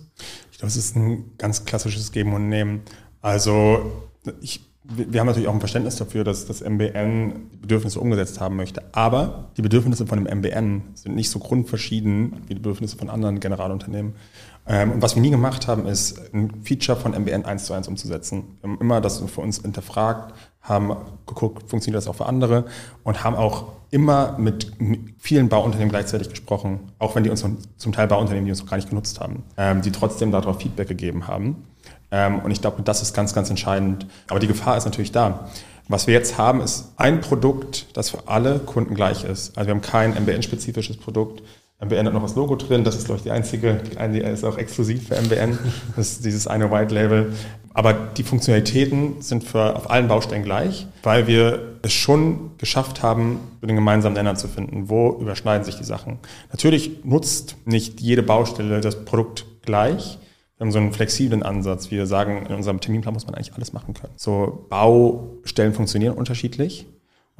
[0.51, 2.81] Ich glaube, es ist ein ganz klassisches Geben und Nehmen.
[3.21, 3.91] Also
[4.41, 8.81] ich, wir haben natürlich auch ein Verständnis dafür, dass das MBN Bedürfnisse umgesetzt haben möchte.
[8.93, 13.39] Aber die Bedürfnisse von dem MBN sind nicht so grundverschieden wie die Bedürfnisse von anderen
[13.39, 14.13] Generalunternehmen.
[14.67, 17.87] Ähm, und was wir nie gemacht haben, ist ein Feature von MBN eins zu eins
[17.87, 18.57] umzusetzen.
[18.61, 20.95] Wir haben immer das für uns hinterfragt, haben
[21.25, 22.65] geguckt, funktioniert das auch für andere
[23.03, 24.71] und haben auch immer mit
[25.19, 27.45] vielen Bauunternehmen gleichzeitig gesprochen, auch wenn die uns
[27.77, 30.87] zum Teil Bauunternehmen, die uns noch gar nicht genutzt haben, ähm, die trotzdem darauf Feedback
[30.87, 31.67] gegeben haben.
[32.09, 34.07] Ähm, und ich glaube, das ist ganz, ganz entscheidend.
[34.29, 35.49] Aber die Gefahr ist natürlich da.
[35.89, 39.57] Was wir jetzt haben, ist ein Produkt, das für alle Kunden gleich ist.
[39.57, 41.43] Also wir haben kein MBN-spezifisches Produkt.
[41.85, 43.81] MBN hat noch das Logo drin, das ist, glaube ich, die einzige,
[44.13, 45.57] die ist auch exklusiv für MBN,
[45.95, 47.33] das ist dieses eine White Label.
[47.73, 53.39] Aber die Funktionalitäten sind für auf allen Baustellen gleich, weil wir es schon geschafft haben,
[53.61, 54.89] den gemeinsamen Nenner zu finden.
[54.89, 56.19] Wo überschneiden sich die Sachen?
[56.51, 60.19] Natürlich nutzt nicht jede Baustelle das Produkt gleich.
[60.57, 61.89] Wir haben so einen flexiblen Ansatz.
[61.89, 64.13] Wir sagen, in unserem Terminplan muss man eigentlich alles machen können.
[64.17, 66.85] So Baustellen funktionieren unterschiedlich.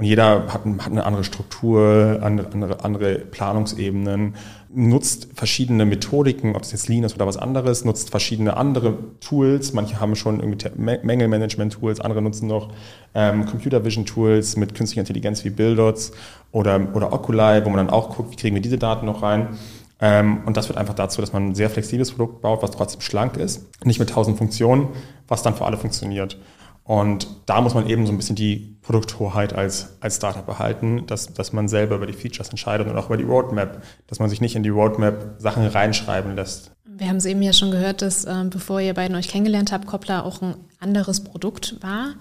[0.03, 4.35] Und jeder hat, hat eine andere Struktur, andere, andere Planungsebenen,
[4.75, 9.71] nutzt verschiedene Methodiken, ob es jetzt Lean ist oder was anderes, nutzt verschiedene andere Tools.
[9.71, 12.73] Manche haben schon irgendwie Mängelmanagement-Tools, andere nutzen noch
[13.15, 16.11] ähm, Computer Vision-Tools mit künstlicher Intelligenz wie Buildots
[16.51, 19.57] oder, oder Oculai, wo man dann auch guckt, wie kriegen wir diese Daten noch rein.
[20.01, 22.99] Ähm, und das führt einfach dazu, dass man ein sehr flexibles Produkt baut, was trotzdem
[22.99, 24.89] schlank ist, nicht mit tausend Funktionen,
[25.29, 26.37] was dann für alle funktioniert.
[26.84, 31.34] Und da muss man eben so ein bisschen die Produkthoheit als, als Startup behalten, dass,
[31.34, 34.41] dass man selber über die Features entscheidet und auch über die Roadmap, dass man sich
[34.41, 36.71] nicht in die Roadmap Sachen reinschreiben lässt.
[36.86, 39.88] Wir haben es eben ja schon gehört, dass äh, bevor ihr beiden euch kennengelernt habt,
[39.88, 42.13] Koppler auch ein anderes Produkt war.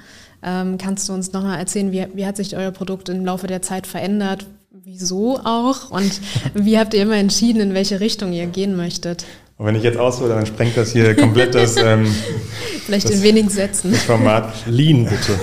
[0.42, 3.62] Ähm, kannst du uns nochmal erzählen, wie, wie hat sich euer Produkt im Laufe der
[3.62, 4.46] Zeit verändert?
[4.70, 5.90] Wieso auch?
[5.90, 6.20] Und
[6.54, 9.24] wie habt ihr immer entschieden, in welche Richtung ihr gehen möchtet?
[9.62, 11.76] Und wenn ich jetzt aushole, dann sprengt das hier komplett das.
[11.76, 12.04] Ähm,
[12.84, 13.92] Vielleicht das, in wenigen Sätzen.
[13.92, 14.52] Das Format.
[14.66, 15.38] Lean, bitte.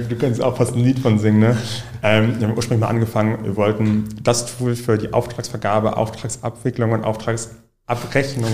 [0.08, 1.58] du kannst auch fast ein Lied von singen, ne?
[2.02, 7.04] Ähm, wir haben ursprünglich mal angefangen, wir wollten das Tool für die Auftragsvergabe, Auftragsabwicklung und
[7.04, 8.50] Auftragsabrechnung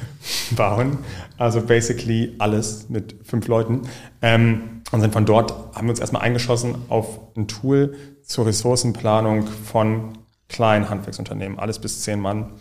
[0.52, 0.96] bauen.
[1.36, 3.82] Also basically alles mit fünf Leuten.
[4.22, 9.46] Ähm, und sind von dort, haben wir uns erstmal eingeschossen auf ein Tool zur Ressourcenplanung
[9.46, 10.14] von
[10.52, 12.52] kleinen Handwerksunternehmen, alles bis zehn Mann.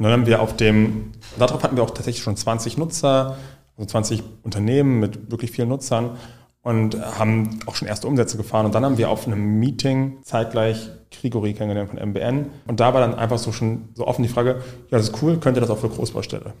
[0.00, 3.36] Und dann haben wir auf dem, darauf hatten wir auch tatsächlich schon 20 Nutzer,
[3.76, 6.16] also 20 Unternehmen mit wirklich vielen Nutzern
[6.62, 8.64] und haben auch schon erste Umsätze gefahren.
[8.64, 12.46] Und dann haben wir auf einem Meeting zeitgleich Grigori kennengelernt von MBN.
[12.66, 15.36] Und da war dann einfach so schon so offen die Frage, ja, das ist cool,
[15.36, 16.54] könnte ihr das auch für Großbaustelle?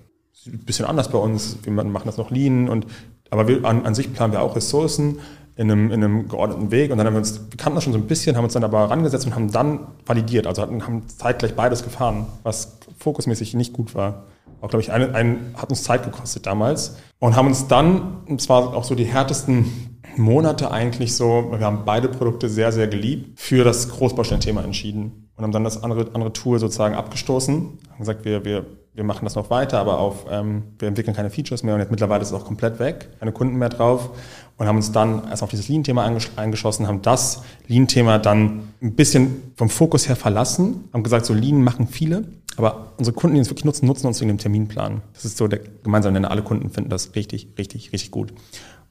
[0.44, 2.84] Ein bisschen anders bei uns, wir machen das noch Lean und
[3.30, 5.20] aber wir, an, an sich planen wir auch Ressourcen
[5.60, 6.90] in einem, in einem geordneten Weg.
[6.90, 8.64] Und dann haben wir uns, wir kannten das schon so ein bisschen, haben uns dann
[8.64, 10.46] aber rangesetzt und haben dann validiert.
[10.46, 14.24] Also hatten, haben zeitgleich beides gefahren, was fokusmäßig nicht gut war.
[14.62, 16.96] Auch, glaube ich, ein, ein, hat uns Zeit gekostet damals.
[17.18, 21.82] Und haben uns dann, und zwar auch so die härtesten Monate eigentlich so, wir haben
[21.84, 25.28] beide Produkte sehr, sehr geliebt, für das Großbaustellenthema entschieden.
[25.36, 27.78] Und haben dann das andere, andere Tool sozusagen abgestoßen.
[27.90, 28.64] Haben gesagt, wir, wir,
[28.94, 31.90] wir machen das noch weiter, aber auf, ähm, wir entwickeln keine Features mehr und jetzt
[31.90, 34.10] mittlerweile ist es auch komplett weg, keine Kunden mehr drauf
[34.56, 36.04] und haben uns dann erst auf dieses Lean-Thema
[36.36, 41.62] eingeschossen, haben das Lean-Thema dann ein bisschen vom Fokus her verlassen, haben gesagt, so Lean
[41.62, 42.24] machen viele,
[42.56, 45.02] aber unsere Kunden, die uns wirklich nutzen, nutzen uns wegen dem Terminplan.
[45.14, 46.30] Das ist so der gemeinsame Nenner.
[46.30, 48.34] Alle Kunden finden das richtig, richtig, richtig gut.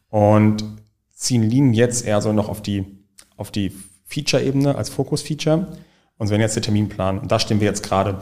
[0.09, 0.63] Und
[1.13, 2.85] ziehen Lean jetzt eher so noch auf die,
[3.37, 3.71] auf die
[4.05, 5.67] Feature-Ebene, als Fokus-Feature.
[6.17, 7.19] Und so werden jetzt der Terminplan.
[7.19, 8.19] Und da stehen wir jetzt gerade.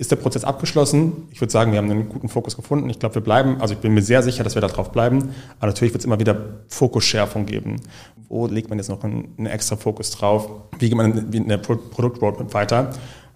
[0.00, 1.26] Ist der Prozess abgeschlossen?
[1.32, 2.88] Ich würde sagen, wir haben einen guten Fokus gefunden.
[2.88, 5.34] Ich glaube, wir bleiben, also ich bin mir sehr sicher, dass wir da drauf bleiben.
[5.58, 7.80] Aber natürlich wird es immer wieder Fokusschärfung geben.
[8.28, 10.48] Wo legt man jetzt noch einen, einen extra Fokus drauf?
[10.78, 12.90] Wie geht man in der Produktroadmap weiter?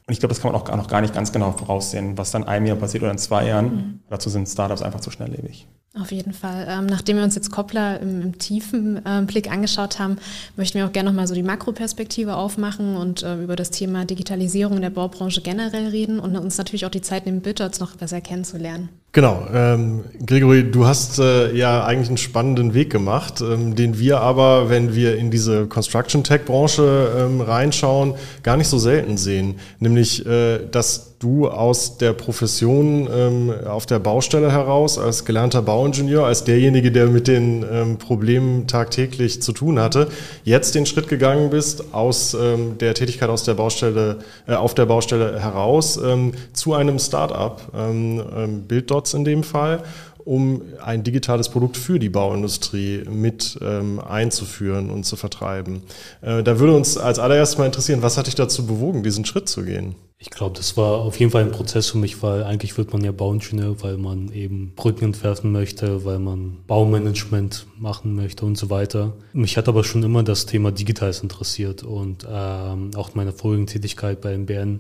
[0.07, 2.45] Und ich glaube, das kann man auch noch gar nicht ganz genau voraussehen, was dann
[2.45, 3.65] einem Jahr passiert oder in zwei Jahren.
[3.65, 4.01] Mhm.
[4.09, 5.67] Dazu sind Startups einfach zu schnelllebig.
[6.01, 6.67] Auf jeden Fall.
[6.71, 10.17] Ähm, nachdem wir uns jetzt Koppler im, im tiefen äh, Blick angeschaut haben,
[10.57, 14.77] möchten wir auch gerne nochmal so die Makroperspektive aufmachen und äh, über das Thema Digitalisierung
[14.77, 18.23] in der Baubranche generell reden und uns natürlich auch die Zeit nehmen, BitDots noch besser
[18.23, 18.89] kennenzulernen.
[19.13, 19.47] Genau.
[19.53, 24.71] Ähm, Gregory, du hast äh, ja eigentlich einen spannenden Weg gemacht, ähm, den wir aber,
[24.71, 29.57] wenn wir in diese Construction Tech Branche ähm, reinschauen, gar nicht so selten sehen.
[29.79, 36.27] Nämlich, äh, dass du aus der Profession ähm, auf der Baustelle heraus als gelernter Bauingenieur,
[36.27, 40.09] als derjenige, der mit den ähm, Problemen tagtäglich zu tun hatte,
[40.45, 44.19] jetzt den Schritt gegangen bist aus ähm, der Tätigkeit aus der Baustelle,
[44.49, 49.83] äh, auf der Baustelle heraus ähm, zu einem Start-up, ähm, ähm, Bilddots in dem Fall
[50.25, 55.83] um ein digitales Produkt für die Bauindustrie mit ähm, einzuführen und zu vertreiben.
[56.21, 59.49] Äh, da würde uns als allererstes mal interessieren, was hat dich dazu bewogen, diesen Schritt
[59.49, 59.95] zu gehen?
[60.25, 63.03] Ich glaube, das war auf jeden Fall ein Prozess für mich, weil eigentlich wird man
[63.03, 68.71] ja Bauingenieur, weil man eben Brücken entwerfen möchte, weil man Baumanagement machen möchte und so
[68.71, 69.15] weiter.
[69.33, 74.21] Mich hat aber schon immer das Thema Digitales interessiert und ähm, auch meine vorigen Tätigkeit
[74.21, 74.79] bei MBN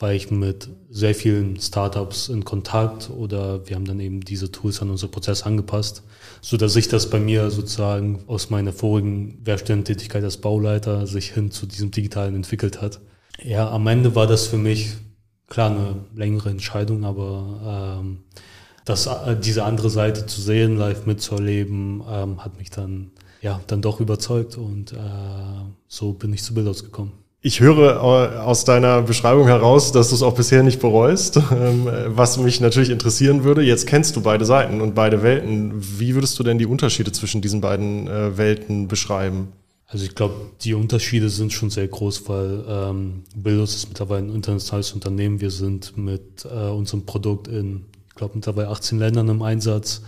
[0.00, 4.80] war ich mit sehr vielen Startups in Kontakt oder wir haben dann eben diese Tools
[4.80, 6.02] an unser Prozess angepasst,
[6.40, 11.50] so dass sich das bei mir sozusagen aus meiner vorigen Werkstättentätigkeit als Bauleiter sich hin
[11.50, 13.00] zu diesem Digitalen entwickelt hat.
[13.42, 14.94] Ja, am Ende war das für mich
[15.48, 18.18] klar eine längere Entscheidung, aber ähm,
[18.86, 23.10] das, äh, diese andere Seite zu sehen, live mitzuerleben, ähm, hat mich dann
[23.42, 24.96] ja dann doch überzeugt und äh,
[25.88, 27.12] so bin ich zu Bildhaus gekommen.
[27.42, 31.88] Ich höre äh, aus deiner Beschreibung heraus, dass du es auch bisher nicht bereust, ähm,
[32.08, 33.62] was mich natürlich interessieren würde.
[33.62, 35.72] Jetzt kennst du beide Seiten und beide Welten.
[35.76, 39.52] Wie würdest du denn die Unterschiede zwischen diesen beiden äh, Welten beschreiben?
[39.86, 44.34] Also ich glaube, die Unterschiede sind schon sehr groß, weil ähm, Bildos ist mittlerweile ein
[44.34, 45.40] internationales Unternehmen.
[45.40, 50.02] Wir sind mit äh, unserem Produkt in, ich glaube, mittlerweile 18 Ländern im Einsatz.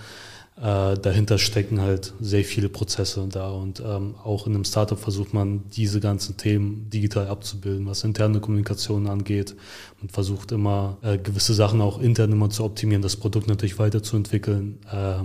[0.57, 5.32] Äh, dahinter stecken halt sehr viele Prozesse da und ähm, auch in einem Startup versucht
[5.32, 9.57] man diese ganzen Themen digital abzubilden, was interne Kommunikation angeht.
[10.00, 14.78] Man versucht immer äh, gewisse Sachen auch intern immer zu optimieren, das Produkt natürlich weiterzuentwickeln.
[14.92, 15.24] Äh,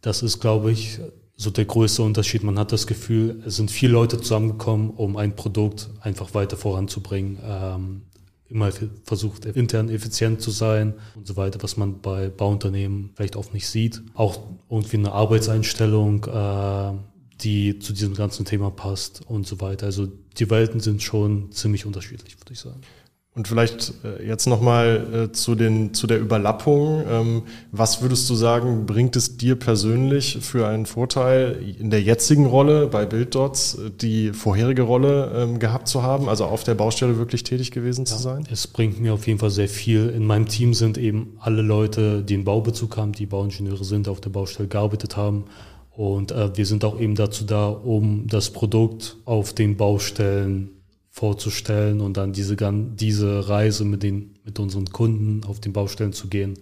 [0.00, 0.98] das ist, glaube ich,
[1.36, 2.42] so der größte Unterschied.
[2.42, 7.38] Man hat das Gefühl, es sind viele Leute zusammengekommen, um ein Produkt einfach weiter voranzubringen.
[7.44, 8.02] Ähm,
[8.52, 8.70] immer
[9.04, 13.66] versucht, intern effizient zu sein und so weiter, was man bei Bauunternehmen vielleicht oft nicht
[13.66, 14.02] sieht.
[14.14, 14.40] Auch
[14.70, 16.92] irgendwie eine Arbeitseinstellung, äh,
[17.40, 19.86] die zu diesem ganzen Thema passt und so weiter.
[19.86, 22.80] Also die Welten sind schon ziemlich unterschiedlich, würde ich sagen.
[23.34, 27.02] Und vielleicht äh, jetzt nochmal äh, zu, den, zu der Überlappung.
[27.08, 32.44] Ähm, was würdest du sagen, bringt es dir persönlich für einen Vorteil in der jetzigen
[32.44, 37.16] Rolle bei BuildDots, äh, die vorherige Rolle ähm, gehabt zu haben, also auf der Baustelle
[37.16, 38.46] wirklich tätig gewesen zu sein?
[38.50, 40.10] Es bringt mir auf jeden Fall sehr viel.
[40.10, 44.20] In meinem Team sind eben alle Leute, die einen Baubezug haben, die Bauingenieure sind, auf
[44.20, 45.44] der Baustelle gearbeitet haben.
[45.94, 50.81] Und wir sind auch eben dazu da, um das Produkt auf den Baustellen
[51.12, 56.28] vorzustellen und dann diese, diese Reise mit, den, mit unseren Kunden auf den Baustellen zu
[56.28, 56.58] gehen.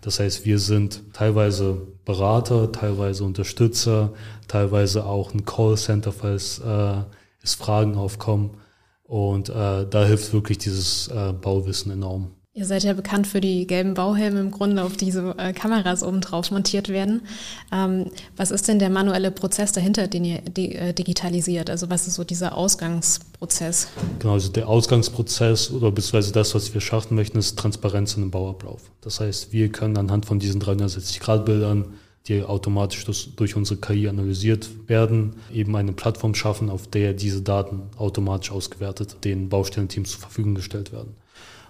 [0.00, 4.14] Das heißt, wir sind teilweise Berater, teilweise Unterstützer,
[4.46, 7.02] teilweise auch ein Callcenter, falls äh,
[7.42, 8.58] es Fragen aufkommen.
[9.02, 12.37] Und äh, da hilft wirklich dieses äh, Bauwissen enorm.
[12.58, 16.02] Ihr seid ja bekannt für die gelben Bauhelme im Grunde, auf die so äh, Kameras
[16.02, 17.22] oben drauf montiert werden.
[17.70, 18.06] Ähm,
[18.36, 21.70] was ist denn der manuelle Prozess dahinter, den ihr di äh, digitalisiert?
[21.70, 23.86] Also was ist so dieser Ausgangsprozess?
[24.18, 28.32] Genau, also der Ausgangsprozess oder beziehungsweise das, was wir schaffen möchten, ist Transparenz in dem
[28.32, 28.90] Bauablauf.
[29.02, 31.84] Das heißt, wir können anhand von diesen 360-Grad-Bildern
[32.26, 33.06] die automatisch
[33.36, 39.18] durch unsere KI analysiert werden, eben eine Plattform schaffen, auf der diese Daten automatisch ausgewertet
[39.22, 41.14] den Baustellenteams zur Verfügung gestellt werden.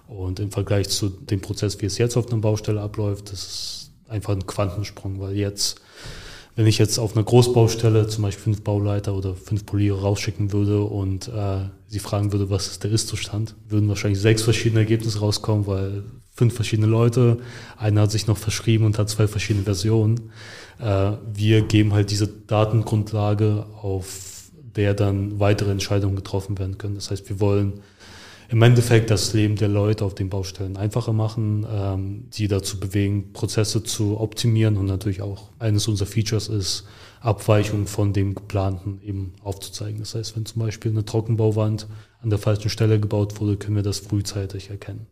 [0.09, 3.91] Und im Vergleich zu dem Prozess, wie es jetzt auf einer Baustelle abläuft, das ist
[4.07, 5.79] einfach ein Quantensprung, weil jetzt,
[6.55, 10.81] wenn ich jetzt auf einer Großbaustelle zum Beispiel fünf Bauleiter oder fünf Poliere rausschicken würde
[10.81, 15.67] und äh, sie fragen würde, was ist der Ist-Zustand, würden wahrscheinlich sechs verschiedene Ergebnisse rauskommen,
[15.67, 16.03] weil
[16.33, 17.37] fünf verschiedene Leute,
[17.77, 20.31] einer hat sich noch verschrieben und hat zwei verschiedene Versionen.
[20.79, 26.95] Äh, wir geben halt diese Datengrundlage, auf der dann weitere Entscheidungen getroffen werden können.
[26.95, 27.81] Das heißt, wir wollen
[28.49, 33.31] im Endeffekt das Leben der Leute auf den Baustellen einfacher machen, ähm, die dazu bewegen,
[33.31, 36.85] Prozesse zu optimieren und natürlich auch eines unserer Features ist,
[37.21, 39.99] Abweichungen von dem geplanten eben aufzuzeigen.
[39.99, 41.87] Das heißt, wenn zum Beispiel eine Trockenbauwand
[42.21, 45.05] an der falschen Stelle gebaut wurde, können wir das frühzeitig erkennen.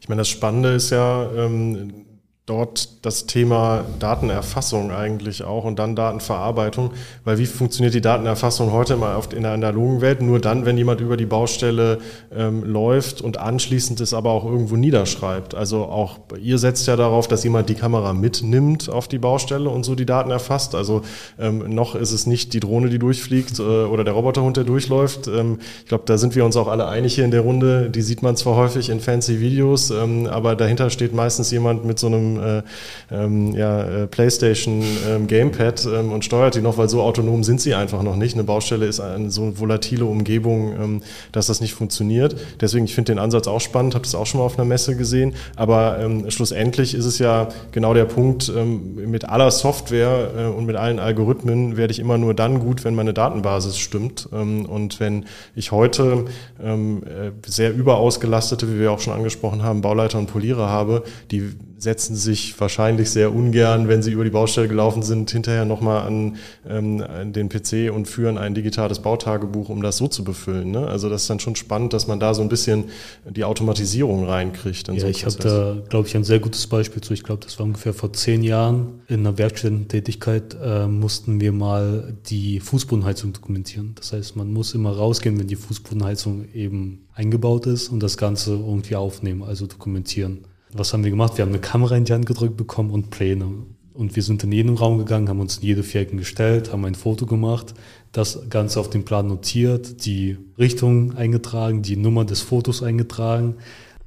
[0.00, 2.06] Ich meine, das Spannende ist ja, ähm,
[2.50, 6.90] dort das Thema Datenerfassung eigentlich auch und dann Datenverarbeitung,
[7.24, 10.20] weil wie funktioniert die Datenerfassung heute mal oft in der analogen Welt?
[10.20, 11.98] Nur dann, wenn jemand über die Baustelle
[12.36, 15.54] ähm, läuft und anschließend es aber auch irgendwo niederschreibt.
[15.54, 19.84] Also auch ihr setzt ja darauf, dass jemand die Kamera mitnimmt auf die Baustelle und
[19.84, 20.74] so die Daten erfasst.
[20.74, 21.02] Also
[21.38, 25.28] ähm, noch ist es nicht die Drohne, die durchfliegt äh, oder der Roboterhund, der durchläuft.
[25.28, 27.90] Ähm, ich glaube, da sind wir uns auch alle einig hier in der Runde.
[27.90, 32.00] Die sieht man zwar häufig in fancy Videos, ähm, aber dahinter steht meistens jemand mit
[32.00, 32.62] so einem äh,
[33.10, 37.60] ähm, ja, äh, PlayStation ähm, Gamepad ähm, und steuert die noch, weil so autonom sind
[37.60, 38.34] sie einfach noch nicht.
[38.34, 42.36] Eine Baustelle ist eine so volatile Umgebung, ähm, dass das nicht funktioniert.
[42.60, 44.96] Deswegen, ich finde den Ansatz auch spannend, habe das auch schon mal auf einer Messe
[44.96, 45.34] gesehen.
[45.56, 50.66] Aber ähm, schlussendlich ist es ja genau der Punkt, ähm, mit aller Software äh, und
[50.66, 54.28] mit allen Algorithmen werde ich immer nur dann gut, wenn meine Datenbasis stimmt.
[54.30, 55.24] Und wenn
[55.54, 56.24] ich heute
[56.58, 62.14] äh, sehr überausgelastete, wie wir auch schon angesprochen haben, Bauleiter und Poliere habe, die setzen
[62.14, 66.36] sich wahrscheinlich sehr ungern, wenn sie über die Baustelle gelaufen sind, hinterher nochmal an,
[66.68, 70.70] ähm, an den PC und führen ein digitales Bautagebuch, um das so zu befüllen.
[70.70, 70.86] Ne?
[70.86, 72.84] Also das ist dann schon spannend, dass man da so ein bisschen
[73.28, 74.88] die Automatisierung reinkriegt.
[74.88, 77.14] ja, so ich habe da, glaube ich, ein sehr gutes Beispiel zu.
[77.14, 79.00] Ich glaube, das war ungefähr vor zehn Jahren.
[79.08, 83.92] In einer Werkstättentätigkeit äh, mussten wir mal die Fußbodenheizung dokumentieren.
[83.94, 88.52] Das heißt, man muss immer rausgehen, wenn die Fußbodenheizung eben eingebaut ist und das Ganze
[88.52, 90.44] irgendwie aufnehmen, also dokumentieren.
[90.72, 91.36] Was haben wir gemacht?
[91.36, 93.46] Wir haben eine Kamera in die Hand gedrückt bekommen und Pläne.
[93.92, 96.94] Und wir sind in jeden Raum gegangen, haben uns in jede Vierecken gestellt, haben ein
[96.94, 97.74] Foto gemacht,
[98.12, 103.56] das Ganze auf dem Plan notiert, die Richtung eingetragen, die Nummer des Fotos eingetragen.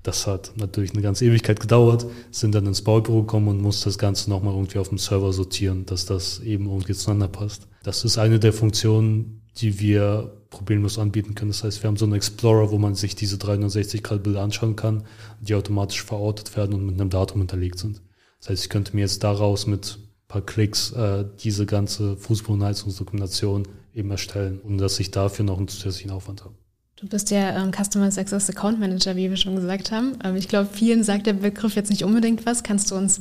[0.01, 3.97] Das hat natürlich eine ganze Ewigkeit gedauert, sind dann ins Baubüro gekommen und mussten das
[3.97, 7.67] Ganze nochmal irgendwie auf dem Server sortieren, dass das eben irgendwie zueinander passt.
[7.83, 11.51] Das ist eine der Funktionen, die wir problemlos anbieten können.
[11.51, 15.03] Das heißt, wir haben so einen Explorer, wo man sich diese 360-Grad-Bilder anschauen kann,
[15.41, 18.01] die automatisch verortet werden und mit einem Datum hinterlegt sind.
[18.39, 23.67] Das heißt, ich könnte mir jetzt daraus mit ein paar Klicks äh, diese ganze Fußbodenheizungsdokumentation
[23.93, 26.55] eben erstellen, ohne dass ich dafür noch einen zusätzlichen Aufwand habe.
[27.03, 30.17] Du bist ja ähm, Customer Success Account Manager, wie wir schon gesagt haben.
[30.23, 32.63] Ähm, ich glaube, vielen sagt der Begriff jetzt nicht unbedingt was.
[32.63, 33.19] Kannst du uns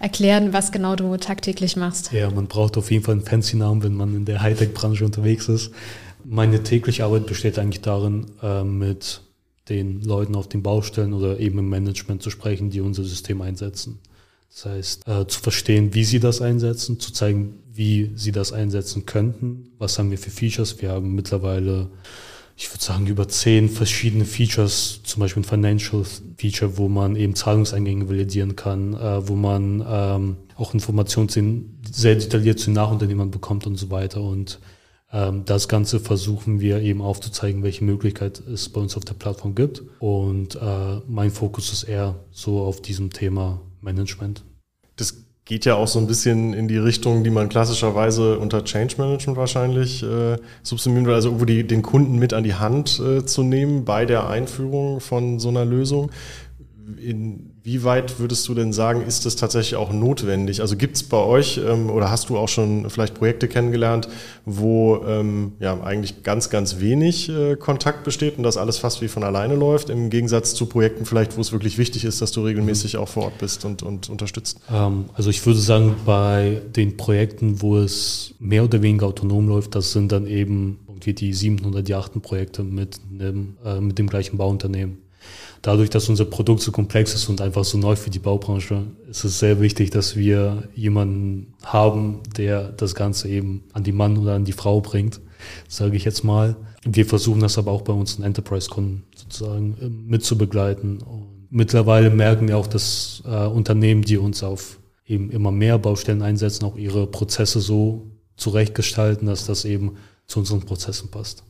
[0.00, 2.12] erklären, was genau du tagtäglich machst?
[2.12, 5.48] Ja, man braucht auf jeden Fall einen fancy Namen, wenn man in der Hightech-Branche unterwegs
[5.48, 5.70] ist.
[6.24, 9.22] Meine tägliche Arbeit besteht eigentlich darin, äh, mit
[9.70, 13.98] den Leuten auf den Baustellen oder eben im Management zu sprechen, die unser System einsetzen.
[14.50, 19.06] Das heißt, äh, zu verstehen, wie sie das einsetzen, zu zeigen, wie sie das einsetzen
[19.06, 20.82] könnten, was haben wir für Features.
[20.82, 21.88] Wir haben mittlerweile
[22.62, 26.04] ich würde sagen, über zehn verschiedene Features, zum Beispiel ein Financial
[26.36, 32.60] Feature, wo man eben Zahlungseingänge validieren kann, äh, wo man ähm, auch Informationen sehr detailliert
[32.60, 34.22] zu Nachunternehmern bekommt und so weiter.
[34.22, 34.60] Und
[35.12, 39.56] ähm, das Ganze versuchen wir eben aufzuzeigen, welche Möglichkeit es bei uns auf der Plattform
[39.56, 39.82] gibt.
[39.98, 44.44] Und äh, mein Fokus ist eher so auf diesem Thema Management.
[45.44, 49.36] Geht ja auch so ein bisschen in die Richtung, die man klassischerweise unter Change Management
[49.36, 53.42] wahrscheinlich äh, subsumieren will, also irgendwo die, den Kunden mit an die Hand äh, zu
[53.42, 56.10] nehmen bei der Einführung von so einer Lösung.
[56.96, 60.60] In, wie weit würdest du denn sagen, ist das tatsächlich auch notwendig?
[60.60, 64.08] Also gibt es bei euch ähm, oder hast du auch schon vielleicht Projekte kennengelernt,
[64.44, 69.06] wo ähm, ja eigentlich ganz, ganz wenig äh, Kontakt besteht und das alles fast wie
[69.06, 72.42] von alleine läuft, im Gegensatz zu Projekten vielleicht, wo es wirklich wichtig ist, dass du
[72.42, 74.58] regelmäßig auch vor Ort bist und, und unterstützt?
[74.68, 79.76] Ähm, also ich würde sagen, bei den Projekten, wo es mehr oder weniger autonom läuft,
[79.76, 84.98] das sind dann eben irgendwie die 700 Yachten Projekte mit, äh, mit dem gleichen Bauunternehmen
[85.62, 89.24] dadurch, dass unser Produkt so komplex ist und einfach so neu für die Baubranche, ist
[89.24, 94.34] es sehr wichtig, dass wir jemanden haben, der das Ganze eben an die Mann oder
[94.34, 95.20] an die Frau bringt,
[95.68, 96.56] sage ich jetzt mal.
[96.84, 101.00] Wir versuchen das aber auch bei unseren Enterprise-Kunden sozusagen äh, mitzubegleiten.
[101.00, 106.22] Und mittlerweile merken wir auch, dass äh, Unternehmen, die uns auf eben immer mehr Baustellen
[106.22, 109.96] einsetzen, auch ihre Prozesse so zurechtgestalten, dass das eben
[110.26, 111.44] zu unseren Prozessen passt.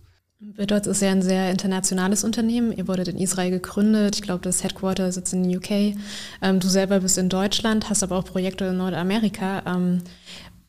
[0.44, 2.72] Bidots ist ja ein sehr internationales Unternehmen.
[2.72, 4.16] Ihr wurdet in Israel gegründet.
[4.16, 5.94] Ich glaube, das Headquarter sitzt in UK.
[6.42, 9.62] Ähm, du selber bist in Deutschland, hast aber auch Projekte in Nordamerika.
[9.66, 10.02] Ähm,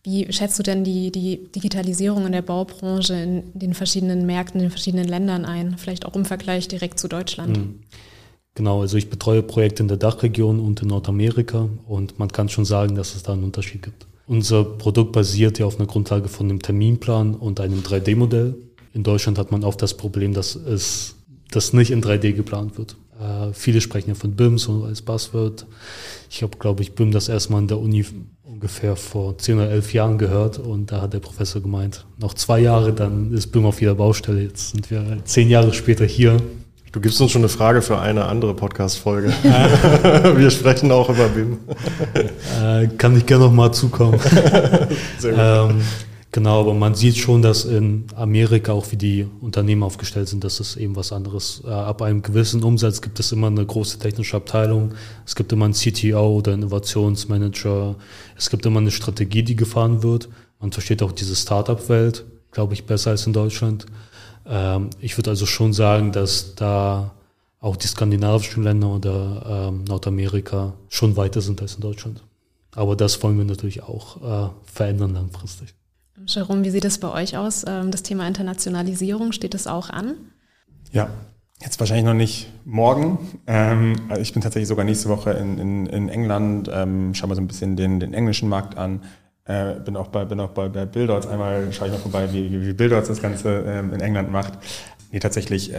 [0.04, 4.68] wie schätzt du denn die, die Digitalisierung in der Baubranche in den verschiedenen Märkten, in
[4.68, 5.78] den verschiedenen Ländern ein?
[5.78, 7.58] Vielleicht auch im Vergleich direkt zu Deutschland.
[7.58, 7.80] Mhm.
[8.54, 12.66] Genau, also ich betreue Projekte in der Dachregion und in Nordamerika und man kann schon
[12.66, 14.06] sagen, dass es da einen Unterschied gibt.
[14.28, 18.56] Unser Produkt basiert ja auf einer Grundlage von einem Terminplan und einem 3D-Modell.
[18.94, 21.16] In Deutschland hat man oft das Problem, dass es
[21.52, 22.96] das nicht in 3D geplant wird.
[23.20, 25.66] Äh, viele sprechen ja von BIM so als Buzzword.
[26.30, 28.06] Ich habe, glaube ich, BIM das erstmal in der Uni
[28.44, 32.60] ungefähr vor 10 oder 11 Jahren gehört und da hat der Professor gemeint, noch zwei
[32.60, 34.42] Jahre, dann ist BIM auf jeder Baustelle.
[34.42, 36.38] Jetzt sind wir zehn Jahre später hier.
[36.92, 39.30] Du gibst uns schon eine Frage für eine andere Podcast-Folge.
[40.36, 41.58] wir sprechen auch über BIM.
[42.62, 44.20] Äh, kann ich gerne noch mal zukommen.
[45.18, 45.72] Sehr gut.
[45.72, 45.82] Ähm,
[46.34, 50.60] Genau, aber man sieht schon, dass in Amerika auch wie die Unternehmen aufgestellt sind, das
[50.60, 51.62] ist eben was anderes.
[51.64, 54.96] Äh, ab einem gewissen Umsatz gibt es immer eine große technische Abteilung,
[55.28, 57.98] es gibt immer einen CTO oder Innovationsmanager,
[58.36, 60.28] es gibt immer eine Strategie, die gefahren wird.
[60.60, 63.86] Man versteht auch diese Startup-Welt, glaube ich, besser als in Deutschland.
[64.48, 67.14] Ähm, ich würde also schon sagen, dass da
[67.60, 72.24] auch die skandinavischen Länder oder ähm, Nordamerika schon weiter sind als in Deutschland.
[72.74, 75.76] Aber das wollen wir natürlich auch äh, verändern langfristig.
[76.28, 77.66] Jerome, wie sieht es bei euch aus?
[77.68, 80.16] Ähm, das Thema Internationalisierung, steht das auch an?
[80.92, 81.10] Ja,
[81.60, 83.18] jetzt wahrscheinlich noch nicht morgen.
[83.48, 87.42] Ähm, ich bin tatsächlich sogar nächste Woche in, in, in England, ähm, schaue mal so
[87.42, 89.02] ein bisschen den, den englischen Markt an.
[89.46, 92.66] Äh, bin auch bei, bin auch bei, bei Bildorts einmal, schaue ich mal vorbei, wie,
[92.66, 93.60] wie, Bildorts das Ganze
[93.92, 94.54] in England macht.
[95.12, 95.74] Nee, tatsächlich,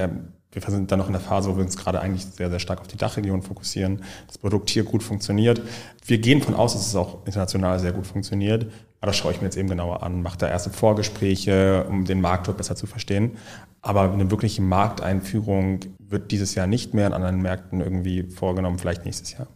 [0.55, 2.81] wir sind da noch in der Phase, wo wir uns gerade eigentlich sehr, sehr stark
[2.81, 4.03] auf die Dachregion fokussieren.
[4.27, 5.63] Das Produkt hier gut funktioniert.
[6.07, 8.67] Wir gehen von aus, dass es auch international sehr gut funktioniert.
[9.05, 12.23] Aber das schaue ich mir jetzt eben genauer an, mache da erste Vorgespräche, um den
[12.23, 13.33] Markt dort besser zu verstehen.
[13.83, 19.05] Aber eine wirkliche Markteinführung wird dieses Jahr nicht mehr in anderen Märkten irgendwie vorgenommen, vielleicht
[19.05, 19.47] nächstes Jahr.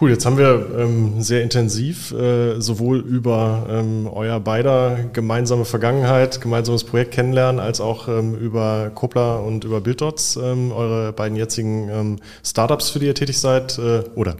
[0.00, 6.40] Cool, jetzt haben wir ähm, sehr intensiv äh, sowohl über ähm, euer beider gemeinsame Vergangenheit,
[6.40, 11.90] gemeinsames Projekt kennenlernen, als auch ähm, über Kopla und über Bilddots, ähm, eure beiden jetzigen
[11.90, 14.36] ähm, Startups, für die ihr tätig seid, äh, oder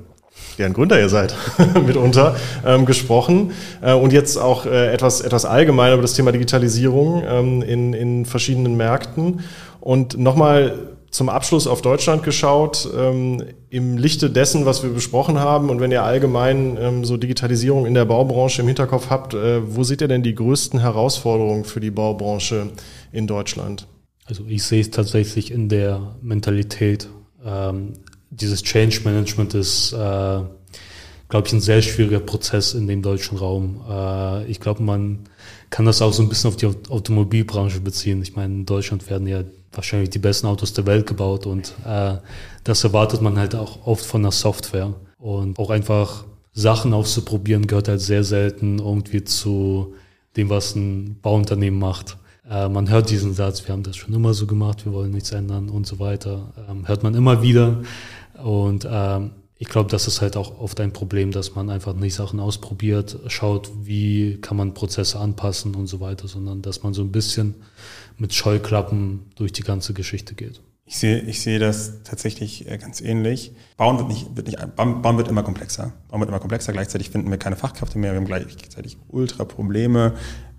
[0.56, 1.34] deren Gründer ihr seid,
[1.86, 3.52] mitunter ähm, gesprochen
[3.82, 8.26] äh, und jetzt auch äh, etwas, etwas allgemein über das Thema Digitalisierung ähm, in, in
[8.26, 9.40] verschiedenen Märkten.
[9.80, 15.70] Und nochmal zum Abschluss auf Deutschland geschaut, ähm, im Lichte dessen, was wir besprochen haben
[15.70, 19.84] und wenn ihr allgemein ähm, so Digitalisierung in der Baubranche im Hinterkopf habt, äh, wo
[19.84, 22.70] seht ihr denn die größten Herausforderungen für die Baubranche
[23.12, 23.86] in Deutschland?
[24.24, 27.08] Also ich sehe es tatsächlich in der Mentalität.
[27.46, 27.92] Ähm,
[28.40, 33.80] dieses Change Management ist, äh, glaube ich, ein sehr schwieriger Prozess in dem deutschen Raum.
[33.88, 35.20] Äh, ich glaube, man
[35.70, 38.22] kann das auch so ein bisschen auf die Automobilbranche beziehen.
[38.22, 42.16] Ich meine, in Deutschland werden ja wahrscheinlich die besten Autos der Welt gebaut und äh,
[42.62, 44.94] das erwartet man halt auch oft von der Software.
[45.18, 49.94] Und auch einfach Sachen auszuprobieren gehört halt sehr selten irgendwie zu
[50.36, 52.18] dem, was ein Bauunternehmen macht.
[52.48, 55.32] Äh, man hört diesen Satz, wir haben das schon immer so gemacht, wir wollen nichts
[55.32, 56.52] ändern und so weiter.
[56.68, 57.82] Ähm, hört man immer wieder.
[58.42, 62.14] Und ähm, ich glaube, das ist halt auch oft ein Problem, dass man einfach nicht
[62.14, 67.02] Sachen ausprobiert, schaut, wie kann man Prozesse anpassen und so weiter, sondern dass man so
[67.02, 67.54] ein bisschen
[68.18, 70.60] mit Scheuklappen durch die ganze Geschichte geht.
[70.86, 73.52] Ich sehe, ich sehe das tatsächlich äh, ganz ähnlich.
[73.78, 75.92] Bauen wird nicht, wird nicht, bauen wird immer komplexer.
[76.08, 76.72] Bauen wird immer komplexer.
[76.72, 78.12] Gleichzeitig finden wir keine Fachkräfte mehr.
[78.12, 80.12] Wir haben gleichzeitig ultra Probleme,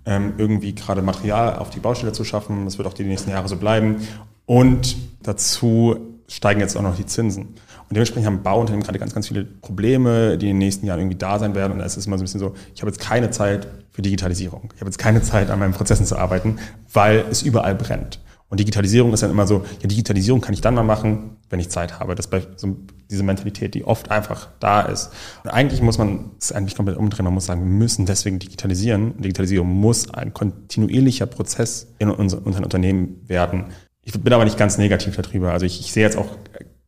[0.04, 2.64] ähm, irgendwie gerade Material auf die Baustelle zu schaffen.
[2.64, 3.98] Das wird auch die nächsten Jahre so bleiben.
[4.46, 7.46] Und dazu steigen jetzt auch noch die Zinsen.
[7.88, 11.18] Und dementsprechend haben Bauunternehmen gerade ganz, ganz viele Probleme, die in den nächsten Jahren irgendwie
[11.18, 11.72] da sein werden.
[11.72, 14.72] Und es ist immer so ein bisschen so, ich habe jetzt keine Zeit für Digitalisierung.
[14.74, 16.58] Ich habe jetzt keine Zeit, an meinen Prozessen zu arbeiten,
[16.92, 18.20] weil es überall brennt.
[18.48, 21.68] Und Digitalisierung ist dann immer so, ja, Digitalisierung kann ich dann mal machen, wenn ich
[21.68, 22.14] Zeit habe.
[22.14, 22.76] Das ist so
[23.10, 25.10] diese Mentalität, die oft einfach da ist.
[25.42, 27.24] Und eigentlich muss man es eigentlich komplett umdrehen.
[27.24, 29.20] Man muss sagen, wir müssen deswegen digitalisieren.
[29.20, 33.66] Digitalisierung muss ein kontinuierlicher Prozess in unseren Unternehmen werden.
[34.06, 35.50] Ich bin aber nicht ganz negativ darüber.
[35.50, 36.28] Also ich, ich sehe jetzt auch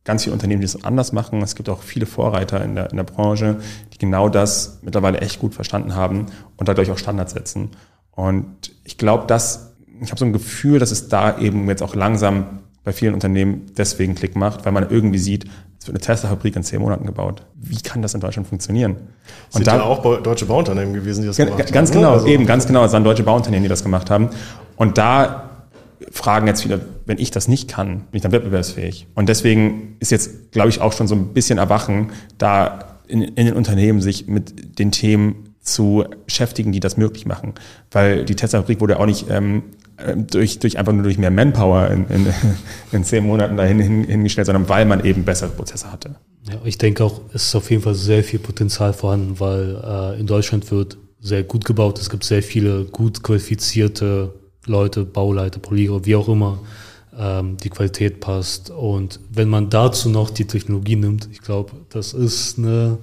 [0.05, 1.41] ganz viele Unternehmen, die es anders machen.
[1.41, 3.57] Es gibt auch viele Vorreiter in der, in der Branche,
[3.93, 7.71] die genau das mittlerweile echt gut verstanden haben und dadurch auch Standards setzen.
[8.11, 11.93] Und ich glaube, dass ich habe so ein Gefühl, dass es da eben jetzt auch
[11.93, 15.43] langsam bei vielen Unternehmen deswegen Klick macht, weil man irgendwie sieht,
[15.77, 17.43] es wird eine Tesla-Fabrik in zehn Monaten gebaut.
[17.55, 18.93] Wie kann das in Deutschland funktionieren?
[18.93, 18.99] Und
[19.55, 21.71] Sind da ja auch deutsche Bauunternehmen gewesen, die das gemacht haben.
[21.73, 22.85] Ganz genau, also, eben, ganz genau.
[22.85, 24.29] Es waren deutsche Bauunternehmen, die das gemacht haben.
[24.77, 25.48] Und da
[26.11, 29.07] fragen jetzt wieder, wenn ich das nicht kann, bin ich dann wettbewerbsfähig.
[29.15, 33.45] Und deswegen ist jetzt, glaube ich, auch schon so ein bisschen Erwachen, da in, in
[33.45, 37.53] den Unternehmen sich mit den Themen zu beschäftigen, die das möglich machen.
[37.91, 39.63] Weil die Tesla-Fabrik wurde auch nicht ähm,
[39.97, 42.27] äh, durch, durch einfach nur durch mehr Manpower in, in,
[42.91, 46.15] in zehn Monaten dahin hin, hingestellt, sondern weil man eben bessere Prozesse hatte.
[46.49, 50.19] Ja, ich denke auch, es ist auf jeden Fall sehr viel Potenzial vorhanden, weil äh,
[50.19, 51.99] in Deutschland wird sehr gut gebaut.
[51.99, 54.33] Es gibt sehr viele gut qualifizierte
[54.69, 56.59] Leute, Bauleiter, Polierer, wie auch immer,
[57.17, 58.69] ähm, die Qualität passt.
[58.69, 62.99] Und wenn man dazu noch die Technologie nimmt, ich glaube, das ist eine,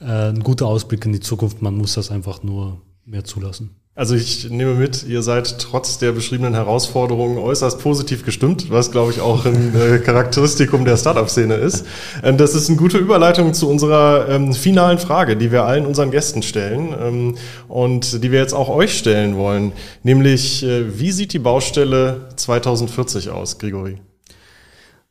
[0.00, 1.62] äh, ein guter Ausblick in die Zukunft.
[1.62, 3.81] Man muss das einfach nur mehr zulassen.
[3.94, 9.12] Also ich nehme mit, ihr seid trotz der beschriebenen Herausforderungen äußerst positiv gestimmt, was glaube
[9.12, 11.84] ich auch ein äh, Charakteristikum der Startup-Szene ist.
[12.24, 16.10] Ähm, das ist eine gute Überleitung zu unserer ähm, finalen Frage, die wir allen unseren
[16.10, 17.34] Gästen stellen ähm,
[17.68, 19.72] und die wir jetzt auch euch stellen wollen,
[20.02, 23.98] nämlich äh, wie sieht die Baustelle 2040 aus, Grigori?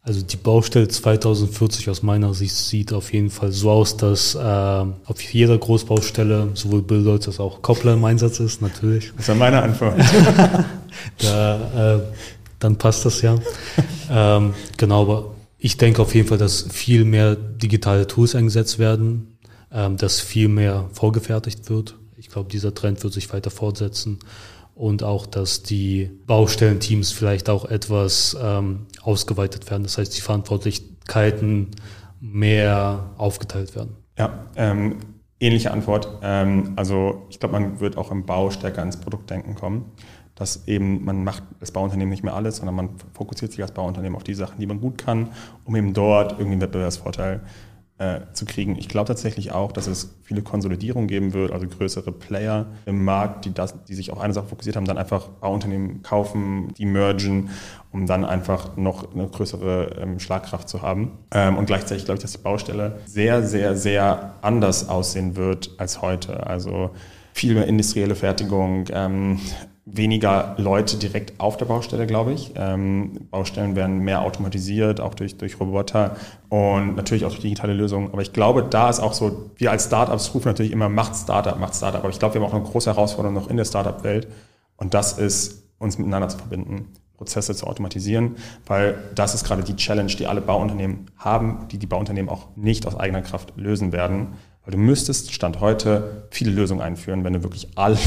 [0.04, 4.40] Also die Baustelle 2040 aus meiner Sicht sieht auf jeden Fall so aus, dass äh,
[4.40, 9.14] auf jeder Großbaustelle sowohl Bildholz als auch Koppler im Einsatz ist, natürlich.
[9.16, 10.00] Das war meine Antwort.
[11.20, 12.00] da, äh,
[12.58, 13.36] dann passt das ja.
[14.10, 19.38] ähm, genau, aber ich denke auf jeden Fall, dass viel mehr digitale Tools eingesetzt werden,
[19.72, 21.96] ähm, dass viel mehr vorgefertigt wird.
[22.18, 24.18] Ich glaube, dieser Trend wird sich weiter fortsetzen
[24.76, 29.84] und auch, dass die Baustellenteams vielleicht auch etwas ähm, ausgeweitet werden.
[29.84, 31.70] Das heißt, die Verantwortlichkeiten
[32.20, 33.98] mehr aufgeteilt werden.
[34.18, 34.98] Ja, ähm,
[35.40, 36.08] ähnliche Antwort.
[36.22, 39.92] Ähm, also ich glaube, man wird auch im Bau stärker ins Produktdenken kommen.
[40.36, 44.16] Dass eben man macht das Bauunternehmen nicht mehr alles, sondern man fokussiert sich als Bauunternehmen
[44.16, 45.30] auf die Sachen, die man gut kann,
[45.66, 47.42] um eben dort irgendwie einen Wettbewerbsvorteil
[48.02, 48.78] äh, zu kriegen.
[48.78, 53.46] Ich glaube tatsächlich auch, dass es viele Konsolidierung geben wird, also größere Player im Markt,
[53.46, 57.52] die, das, die sich auf eine Sache fokussiert haben, dann einfach Bauunternehmen kaufen, die mergen,
[57.92, 61.12] um dann einfach noch eine größere ähm, Schlagkraft zu haben.
[61.32, 66.02] Ähm, und gleichzeitig glaube ich, dass die Baustelle sehr, sehr, sehr anders aussehen wird als
[66.02, 66.48] heute.
[66.48, 66.90] Also
[67.34, 69.40] viel mehr industrielle Fertigung, ähm,
[69.94, 72.54] weniger Leute direkt auf der Baustelle, glaube ich.
[72.56, 76.16] Ähm, Baustellen werden mehr automatisiert, auch durch, durch Roboter
[76.50, 78.10] und natürlich auch durch digitale Lösungen.
[78.12, 81.60] Aber ich glaube, da ist auch so, wir als Startups rufen natürlich immer, macht Startup,
[81.60, 82.02] macht Startup.
[82.02, 84.28] Aber ich glaube, wir haben auch eine große Herausforderung noch in der Startup-Welt.
[84.78, 86.88] Und das ist, uns miteinander zu verbinden,
[87.18, 91.86] Prozesse zu automatisieren, weil das ist gerade die Challenge, die alle Bauunternehmen haben, die die
[91.86, 94.30] Bauunternehmen auch nicht aus eigener Kraft lösen werden.
[94.66, 97.98] Weil du müsstest Stand heute viele Lösungen einführen, wenn du wirklich alle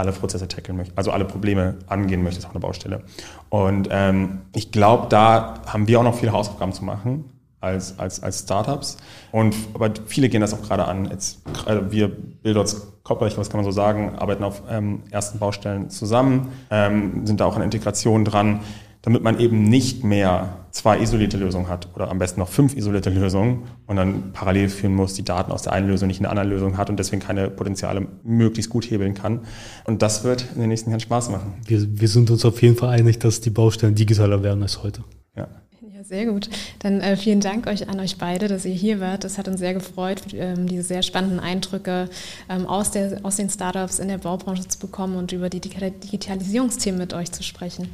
[0.00, 3.02] alle Prozesse tackeln möchtest, also alle Probleme angehen möchtest auf einer Baustelle.
[3.48, 7.24] Und ähm, ich glaube, da haben wir auch noch viele Hausaufgaben zu machen
[7.60, 8.96] als, als, als Startups.
[9.32, 11.10] Und aber viele gehen das auch gerade an.
[11.10, 15.90] Jetzt, also wir Bildorts Kopper, was kann man so sagen, arbeiten auf ähm, ersten Baustellen
[15.90, 18.60] zusammen, ähm, sind da auch an Integration dran
[19.02, 23.10] damit man eben nicht mehr zwei isolierte Lösungen hat oder am besten noch fünf isolierte
[23.10, 26.30] Lösungen und dann parallel führen muss, die Daten aus der einen Lösung nicht in der
[26.30, 29.40] anderen Lösung hat und deswegen keine Potenziale möglichst gut hebeln kann.
[29.84, 31.54] Und das wird in den nächsten Jahren Spaß machen.
[31.66, 35.02] Wir, wir sind uns auf jeden Fall einig, dass die Baustellen digitaler werden als heute.
[35.36, 35.48] Ja.
[35.94, 36.50] Ja, sehr gut.
[36.80, 39.24] Dann äh, vielen Dank euch an euch beide, dass ihr hier wart.
[39.24, 42.08] Das hat uns sehr gefreut, ähm, diese sehr spannenden Eindrücke
[42.48, 47.00] ähm, aus, der, aus den Startups in der Baubranche zu bekommen und über die Digitalisierungsthemen
[47.00, 47.88] mit euch zu sprechen.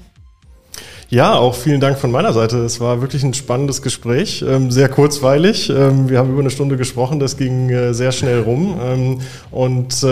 [1.09, 2.64] Ja, auch vielen Dank von meiner Seite.
[2.64, 5.70] Es war wirklich ein spannendes Gespräch, ähm, sehr kurzweilig.
[5.70, 8.77] Ähm, wir haben über eine Stunde gesprochen, das ging äh, sehr schnell rum.
[8.85, 9.20] Ähm,
[9.53, 10.05] und